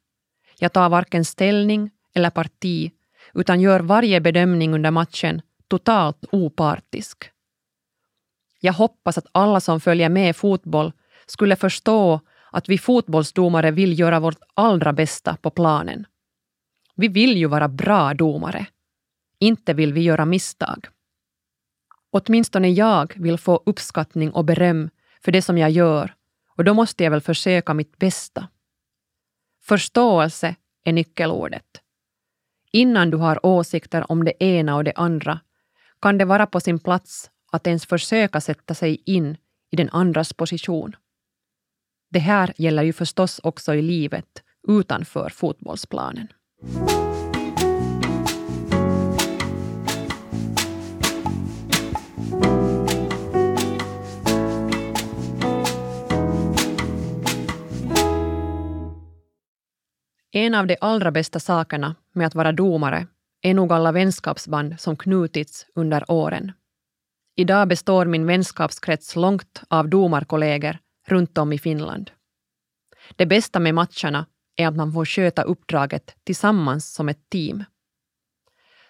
Jag 0.58 0.72
tar 0.72 0.88
varken 0.88 1.24
ställning 1.24 1.90
eller 2.14 2.30
parti 2.30 2.92
utan 3.34 3.60
gör 3.60 3.80
varje 3.80 4.20
bedömning 4.20 4.74
under 4.74 4.90
matchen 4.90 5.42
totalt 5.68 6.24
opartisk. 6.32 7.30
Jag 8.60 8.72
hoppas 8.72 9.18
att 9.18 9.26
alla 9.32 9.60
som 9.60 9.80
följer 9.80 10.08
med 10.08 10.36
fotboll 10.36 10.92
skulle 11.26 11.56
förstå 11.56 12.20
att 12.52 12.68
vi 12.68 12.78
fotbollsdomare 12.78 13.70
vill 13.70 13.98
göra 13.98 14.20
vårt 14.20 14.40
allra 14.54 14.92
bästa 14.92 15.36
på 15.36 15.50
planen. 15.50 16.06
Vi 16.94 17.08
vill 17.08 17.36
ju 17.36 17.46
vara 17.46 17.68
bra 17.68 18.14
domare. 18.14 18.66
Inte 19.38 19.74
vill 19.74 19.92
vi 19.92 20.00
göra 20.00 20.24
misstag. 20.24 20.88
Åtminstone 22.10 22.68
jag 22.68 23.14
vill 23.16 23.38
få 23.38 23.62
uppskattning 23.66 24.30
och 24.30 24.44
beröm 24.44 24.90
för 25.20 25.32
det 25.32 25.42
som 25.42 25.58
jag 25.58 25.70
gör 25.70 26.14
och 26.56 26.64
då 26.64 26.74
måste 26.74 27.04
jag 27.04 27.10
väl 27.10 27.20
försöka 27.20 27.74
mitt 27.74 27.98
bästa. 27.98 28.48
Förståelse 29.62 30.54
är 30.84 30.92
nyckelordet. 30.92 31.66
Innan 32.72 33.10
du 33.10 33.16
har 33.16 33.46
åsikter 33.46 34.12
om 34.12 34.24
det 34.24 34.44
ena 34.44 34.76
och 34.76 34.84
det 34.84 34.92
andra 34.96 35.40
kan 36.00 36.18
det 36.18 36.24
vara 36.24 36.46
på 36.46 36.60
sin 36.60 36.78
plats 36.78 37.30
att 37.52 37.66
ens 37.66 37.86
försöka 37.86 38.40
sätta 38.40 38.74
sig 38.74 39.02
in 39.06 39.36
i 39.70 39.76
den 39.76 39.88
andras 39.88 40.32
position. 40.32 40.96
Det 42.12 42.18
här 42.18 42.53
gäller 42.57 42.83
ju 42.83 42.92
förstås 42.92 43.40
också 43.42 43.75
i 43.75 43.83
livet 43.83 44.42
utanför 44.68 45.29
fotbollsplanen. 45.29 46.29
En 60.33 60.55
av 60.55 60.66
de 60.66 60.77
allra 60.81 61.11
bästa 61.11 61.40
sakerna 61.40 61.94
med 62.12 62.27
att 62.27 62.35
vara 62.35 62.53
domare 62.53 63.07
är 63.42 63.55
nog 63.55 63.72
alla 63.72 63.92
vänskapsband 63.92 64.81
som 64.81 64.96
knutits 64.96 65.66
under 65.75 66.11
åren. 66.11 66.53
Idag 67.37 67.68
består 67.68 68.07
min 68.07 68.27
vänskapskrets 68.27 69.16
långt 69.16 69.62
av 69.68 69.88
domarkollegor 69.88 70.79
runt 71.06 71.38
om 71.38 71.52
i 71.52 71.58
Finland. 71.58 72.10
Det 73.16 73.26
bästa 73.26 73.60
med 73.60 73.74
matcherna 73.74 74.26
är 74.56 74.68
att 74.68 74.76
man 74.76 74.92
får 74.92 75.04
sköta 75.04 75.42
uppdraget 75.42 76.16
tillsammans 76.24 76.94
som 76.94 77.08
ett 77.08 77.30
team. 77.30 77.64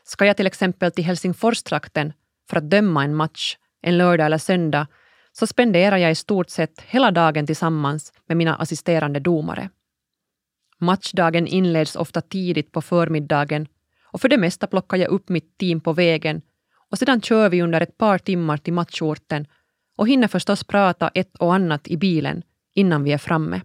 Ska 0.05 0.27
jag 0.27 0.37
till 0.37 0.47
exempel 0.47 0.93
till 0.93 1.05
Helsingforstrakten 1.05 2.13
för 2.51 2.57
att 2.57 2.71
döma 2.71 3.05
en 3.05 3.15
match 3.15 3.57
en 3.83 3.99
lördag 3.99 4.27
eller 4.27 4.39
söndag 4.39 4.87
så 5.33 5.47
spenderar 5.47 5.97
jag 5.97 6.11
i 6.11 6.15
stort 6.15 6.51
sett 6.51 6.81
hela 6.81 7.11
dagen 7.11 7.47
tillsammans 7.47 8.13
med 8.27 8.37
mina 8.37 8.57
assisterande 8.57 9.21
domare. 9.21 9.71
Matchdagen 10.79 11.47
inleds 11.47 11.97
ofta 11.97 12.21
tidigt 12.21 12.73
på 12.73 12.83
förmiddagen 12.83 13.67
och 14.05 14.21
för 14.21 14.29
det 14.29 14.39
mesta 14.39 14.67
plockar 14.67 14.97
jag 14.97 15.09
upp 15.09 15.29
mitt 15.29 15.59
team 15.59 15.81
på 15.81 15.93
vägen 15.93 16.43
och 16.91 16.99
sedan 16.99 17.21
kör 17.21 17.49
vi 17.49 17.63
under 17.63 17.81
ett 17.81 17.99
par 17.99 18.19
timmar 18.19 18.57
till 18.57 18.73
matchorten 18.73 19.47
och 19.97 20.09
hinner 20.09 20.29
förstås 20.29 20.65
prata 20.65 21.09
ett 21.15 21.37
och 21.37 21.55
annat 21.55 21.89
i 21.89 21.97
bilen 21.97 22.43
innan 22.75 23.05
vi 23.05 23.13
är 23.13 23.19
framme. 23.19 23.61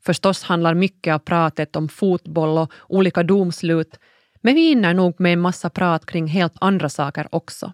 Förstås 0.00 0.42
handlar 0.42 0.74
mycket 0.74 1.14
av 1.14 1.18
pratet 1.18 1.76
om 1.76 1.88
fotboll 1.88 2.58
och 2.58 2.72
olika 2.88 3.22
domslut, 3.22 3.98
men 4.40 4.54
vi 4.54 4.68
hinner 4.68 4.94
nog 4.94 5.20
med 5.20 5.32
en 5.32 5.40
massa 5.40 5.70
prat 5.70 6.06
kring 6.06 6.26
helt 6.26 6.54
andra 6.60 6.88
saker 6.88 7.28
också. 7.30 7.72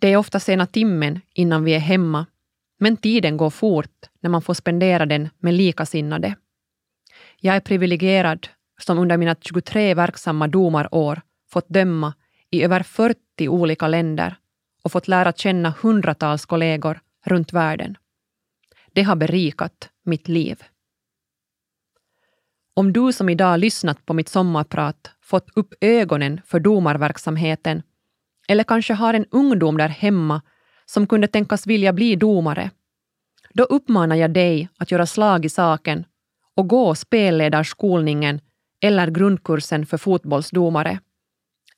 Det 0.00 0.08
är 0.12 0.16
ofta 0.16 0.40
sena 0.40 0.66
timmen 0.66 1.20
innan 1.34 1.64
vi 1.64 1.74
är 1.74 1.78
hemma, 1.78 2.26
men 2.78 2.96
tiden 2.96 3.36
går 3.36 3.50
fort 3.50 4.08
när 4.20 4.30
man 4.30 4.42
får 4.42 4.54
spendera 4.54 5.06
den 5.06 5.28
med 5.38 5.54
likasinnade. 5.54 6.34
Jag 7.40 7.56
är 7.56 7.60
privilegierad 7.60 8.48
som 8.80 8.98
under 8.98 9.16
mina 9.16 9.36
23 9.40 9.94
verksamma 9.94 10.48
domarår 10.48 11.20
fått 11.50 11.68
döma 11.68 12.14
i 12.50 12.62
över 12.62 12.82
40 12.82 13.48
olika 13.48 13.88
länder 13.88 14.36
och 14.84 14.92
fått 14.92 15.08
lära 15.08 15.32
känna 15.32 15.74
hundratals 15.80 16.46
kollegor 16.46 17.00
runt 17.24 17.52
världen. 17.52 17.96
Det 18.92 19.02
har 19.02 19.16
berikat 19.16 19.88
mitt 20.04 20.28
liv. 20.28 20.62
Om 22.74 22.92
du 22.92 23.12
som 23.12 23.28
idag 23.28 23.60
lyssnat 23.60 24.06
på 24.06 24.14
mitt 24.14 24.28
sommarprat 24.28 25.10
fått 25.20 25.50
upp 25.56 25.74
ögonen 25.80 26.40
för 26.46 26.60
domarverksamheten 26.60 27.82
eller 28.48 28.64
kanske 28.64 28.94
har 28.94 29.14
en 29.14 29.26
ungdom 29.30 29.76
där 29.76 29.88
hemma 29.88 30.42
som 30.86 31.06
kunde 31.06 31.26
tänkas 31.26 31.66
vilja 31.66 31.92
bli 31.92 32.16
domare, 32.16 32.70
då 33.54 33.62
uppmanar 33.62 34.16
jag 34.16 34.32
dig 34.32 34.68
att 34.78 34.90
göra 34.90 35.06
slag 35.06 35.44
i 35.44 35.48
saken 35.48 36.04
och 36.54 36.68
gå 36.68 36.94
spelledarskolningen 36.94 38.40
eller 38.80 39.10
grundkursen 39.10 39.86
för 39.86 39.96
fotbollsdomare. 39.96 41.00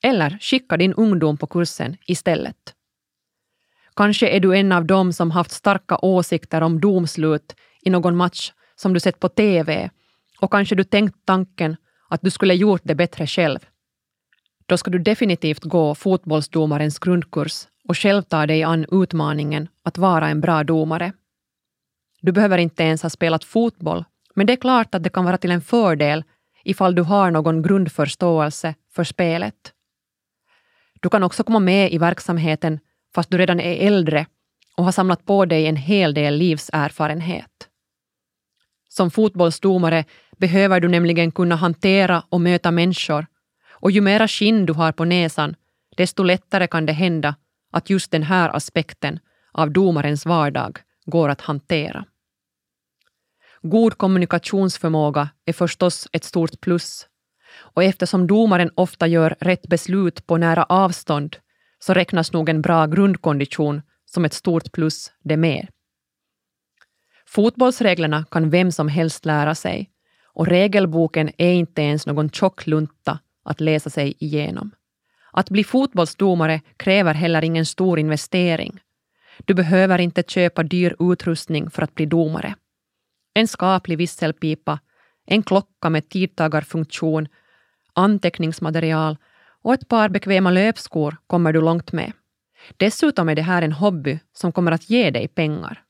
Eller 0.01 0.37
skicka 0.41 0.77
din 0.77 0.93
ungdom 0.93 1.37
på 1.37 1.47
kursen 1.47 1.97
istället. 2.05 2.76
Kanske 3.97 4.29
är 4.29 4.39
du 4.39 4.57
en 4.57 4.71
av 4.71 4.85
dem 4.85 5.13
som 5.13 5.31
haft 5.31 5.51
starka 5.51 5.97
åsikter 6.01 6.61
om 6.61 6.79
domslut 6.79 7.55
i 7.81 7.89
någon 7.89 8.15
match 8.15 8.51
som 8.75 8.93
du 8.93 8.99
sett 8.99 9.19
på 9.19 9.29
TV 9.29 9.89
och 10.41 10.51
kanske 10.51 10.75
du 10.75 10.83
tänkt 10.83 11.15
tanken 11.25 11.75
att 12.09 12.21
du 12.21 12.29
skulle 12.29 12.53
gjort 12.53 12.81
det 12.83 12.95
bättre 12.95 13.27
själv. 13.27 13.59
Då 14.65 14.77
ska 14.77 14.91
du 14.91 14.99
definitivt 14.99 15.63
gå 15.63 15.95
fotbollsdomarens 15.95 16.99
grundkurs 16.99 17.67
och 17.87 17.97
själv 17.97 18.21
ta 18.21 18.45
dig 18.47 18.63
an 18.63 18.85
utmaningen 18.91 19.67
att 19.83 19.97
vara 19.97 20.27
en 20.27 20.41
bra 20.41 20.63
domare. 20.63 21.13
Du 22.21 22.31
behöver 22.31 22.57
inte 22.57 22.83
ens 22.83 23.03
ha 23.03 23.09
spelat 23.09 23.43
fotboll, 23.43 24.03
men 24.35 24.47
det 24.47 24.53
är 24.53 24.57
klart 24.57 24.95
att 24.95 25.03
det 25.03 25.09
kan 25.09 25.25
vara 25.25 25.37
till 25.37 25.51
en 25.51 25.61
fördel 25.61 26.23
ifall 26.63 26.95
du 26.95 27.01
har 27.01 27.31
någon 27.31 27.61
grundförståelse 27.61 28.75
för 28.95 29.03
spelet. 29.03 29.73
Du 30.99 31.09
kan 31.09 31.23
också 31.23 31.43
komma 31.43 31.59
med 31.59 31.93
i 31.93 31.97
verksamheten 31.97 32.79
fast 33.17 33.29
du 33.29 33.37
redan 33.37 33.59
är 33.59 33.87
äldre 33.87 34.25
och 34.75 34.83
har 34.83 34.91
samlat 34.91 35.25
på 35.25 35.45
dig 35.45 35.67
en 35.67 35.75
hel 35.75 36.13
del 36.13 36.37
livserfarenhet. 36.37 37.67
Som 38.89 39.11
fotbollsdomare 39.11 40.05
behöver 40.37 40.79
du 40.79 40.87
nämligen 40.87 41.31
kunna 41.31 41.55
hantera 41.55 42.23
och 42.29 42.41
möta 42.41 42.71
människor 42.71 43.25
och 43.71 43.91
ju 43.91 44.01
mera 44.01 44.27
skinn 44.27 44.65
du 44.65 44.73
har 44.73 44.91
på 44.91 45.05
näsan, 45.05 45.55
desto 45.97 46.23
lättare 46.23 46.67
kan 46.67 46.85
det 46.85 46.93
hända 46.93 47.35
att 47.71 47.89
just 47.89 48.11
den 48.11 48.23
här 48.23 48.55
aspekten 48.55 49.19
av 49.51 49.71
domarens 49.71 50.25
vardag 50.25 50.79
går 51.05 51.29
att 51.29 51.41
hantera. 51.41 52.05
God 53.61 53.97
kommunikationsförmåga 53.97 55.29
är 55.45 55.53
förstås 55.53 56.07
ett 56.11 56.23
stort 56.23 56.61
plus 56.61 57.07
och 57.75 57.83
eftersom 57.83 58.27
domaren 58.27 58.71
ofta 58.75 59.07
gör 59.07 59.35
rätt 59.39 59.67
beslut 59.67 60.27
på 60.27 60.37
nära 60.37 60.63
avstånd 60.63 61.37
så 61.79 61.93
räknas 61.93 62.33
nog 62.33 62.49
en 62.49 62.61
bra 62.61 62.85
grundkondition 62.85 63.81
som 64.05 64.25
ett 64.25 64.33
stort 64.33 64.71
plus 64.71 65.11
det 65.23 65.37
med. 65.37 65.67
Fotbollsreglerna 67.25 68.25
kan 68.31 68.49
vem 68.49 68.71
som 68.71 68.87
helst 68.87 69.25
lära 69.25 69.55
sig 69.55 69.89
och 70.23 70.47
regelboken 70.47 71.31
är 71.37 71.53
inte 71.53 71.81
ens 71.81 72.05
någon 72.05 72.29
tjock 72.29 72.67
lunta 72.67 73.19
att 73.45 73.61
läsa 73.61 73.89
sig 73.89 74.13
igenom. 74.19 74.71
Att 75.31 75.49
bli 75.49 75.63
fotbollsdomare 75.63 76.61
kräver 76.77 77.13
heller 77.13 77.43
ingen 77.43 77.65
stor 77.65 77.99
investering. 77.99 78.79
Du 79.45 79.53
behöver 79.53 79.99
inte 80.01 80.23
köpa 80.27 80.63
dyr 80.63 80.95
utrustning 80.99 81.69
för 81.69 81.81
att 81.81 81.95
bli 81.95 82.05
domare. 82.05 82.55
En 83.33 83.47
skaplig 83.47 83.97
visselpipa, 83.97 84.79
en 85.25 85.43
klocka 85.43 85.89
med 85.89 86.09
tidtagarfunktion, 86.09 87.27
anteckningsmaterial 87.93 89.17
och 89.67 89.73
ett 89.73 89.87
par 89.87 90.09
bekväma 90.09 90.51
löpskor 90.51 91.17
kommer 91.27 91.53
du 91.53 91.61
långt 91.61 91.91
med. 91.91 92.11
Dessutom 92.77 93.29
är 93.29 93.35
det 93.35 93.41
här 93.41 93.61
en 93.61 93.71
hobby 93.71 94.19
som 94.33 94.51
kommer 94.51 94.71
att 94.71 94.89
ge 94.89 95.11
dig 95.11 95.27
pengar. 95.27 95.83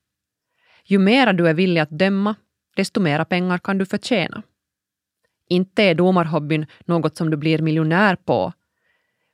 Ju 0.84 0.98
mera 0.98 1.32
du 1.32 1.48
är 1.48 1.54
villig 1.54 1.80
att 1.80 1.90
döma, 1.90 2.34
desto 2.76 3.00
mera 3.00 3.24
pengar 3.24 3.58
kan 3.58 3.78
du 3.78 3.86
förtjäna. 3.86 4.42
Inte 5.48 5.82
är 5.82 5.94
domarhobbyn 5.94 6.66
något 6.84 7.16
som 7.16 7.30
du 7.30 7.36
blir 7.36 7.58
miljonär 7.58 8.16
på, 8.16 8.52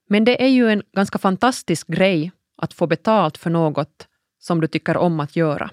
men 0.09 0.25
det 0.25 0.43
är 0.43 0.49
ju 0.49 0.69
en 0.69 0.83
ganska 0.93 1.19
fantastisk 1.19 1.87
grej 1.87 2.33
att 2.57 2.75
få 2.75 2.87
betalt 2.87 3.39
för 3.39 3.51
något 3.51 4.09
som 4.39 4.61
du 4.61 4.67
tycker 4.67 4.97
om 4.97 5.21
att 5.21 5.37
göra. 5.37 5.71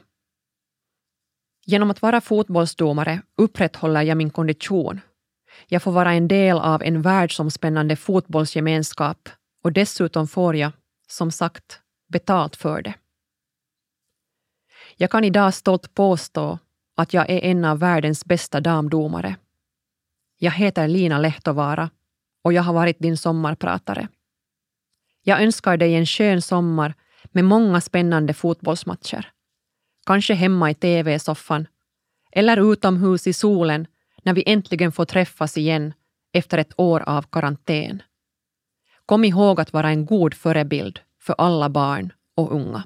Genom 1.66 1.92
att 1.92 2.02
vara 2.02 2.22
fotbollsdomare 2.22 3.22
upprätthåller 3.38 4.02
jag 4.02 4.18
min 4.18 4.30
kondition. 4.30 5.02
Jag 5.68 5.84
får 5.84 5.92
vara 5.92 6.14
en 6.14 6.28
del 6.28 6.58
av 6.58 6.84
en 6.84 7.02
världsomspännande 7.02 7.96
fotbollsgemenskap 7.96 9.30
och 9.64 9.72
dessutom 9.72 10.28
får 10.28 10.56
jag, 10.56 10.72
som 11.08 11.32
sagt, 11.32 11.80
betalt 12.10 12.56
för 12.56 12.82
det. 12.82 12.94
Jag 14.98 15.12
kan 15.12 15.24
idag 15.24 15.54
stolt 15.54 15.94
påstå 15.94 16.60
att 16.96 17.14
jag 17.14 17.30
är 17.30 17.40
en 17.40 17.66
av 17.66 17.80
världens 17.80 18.26
bästa 18.26 18.60
damdomare. 18.60 19.36
Jag 20.38 20.52
heter 20.52 20.88
Lina 20.88 21.20
Lehtovaara 21.20 21.90
och 22.44 22.54
jag 22.54 22.64
har 22.64 22.74
varit 22.74 23.00
din 23.00 23.18
sommarpratare. 23.18 24.08
Jag 25.24 25.42
önskar 25.44 25.78
dig 25.78 25.96
en 25.96 26.06
skön 26.06 26.42
sommar 26.42 26.94
med 27.32 27.46
många 27.46 27.82
spännande 27.82 28.34
fotbollsmatcher. 28.34 29.32
Kanske 30.06 30.34
hemma 30.34 30.72
i 30.72 30.74
TV-soffan 30.74 31.68
eller 32.32 32.72
utomhus 32.72 33.28
i 33.28 33.34
solen 33.34 33.88
när 34.24 34.34
vi 34.34 34.44
äntligen 34.46 34.92
får 34.92 35.06
träffas 35.06 35.58
igen 35.58 35.94
efter 36.34 36.58
ett 36.58 36.80
år 36.80 37.00
av 37.00 37.22
karantän. 37.22 38.04
Kom 39.06 39.26
ihåg 39.26 39.62
att 39.62 39.74
vara 39.74 39.90
en 39.90 40.06
god 40.06 40.34
förebild 40.34 41.00
för 41.22 41.36
alla 41.38 41.70
barn 41.70 42.14
och 42.38 42.56
unga. 42.56 42.84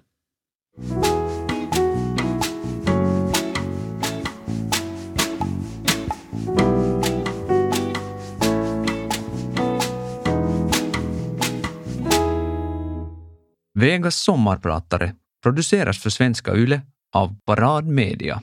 Vegas 13.74 14.16
sommarpratare 14.16 15.16
produceras 15.44 16.00
för 16.00 16.10
Svenska 16.10 16.56
Yle 16.56 16.82
av 17.14 17.36
Parad 17.46 17.86
Media 17.86 18.42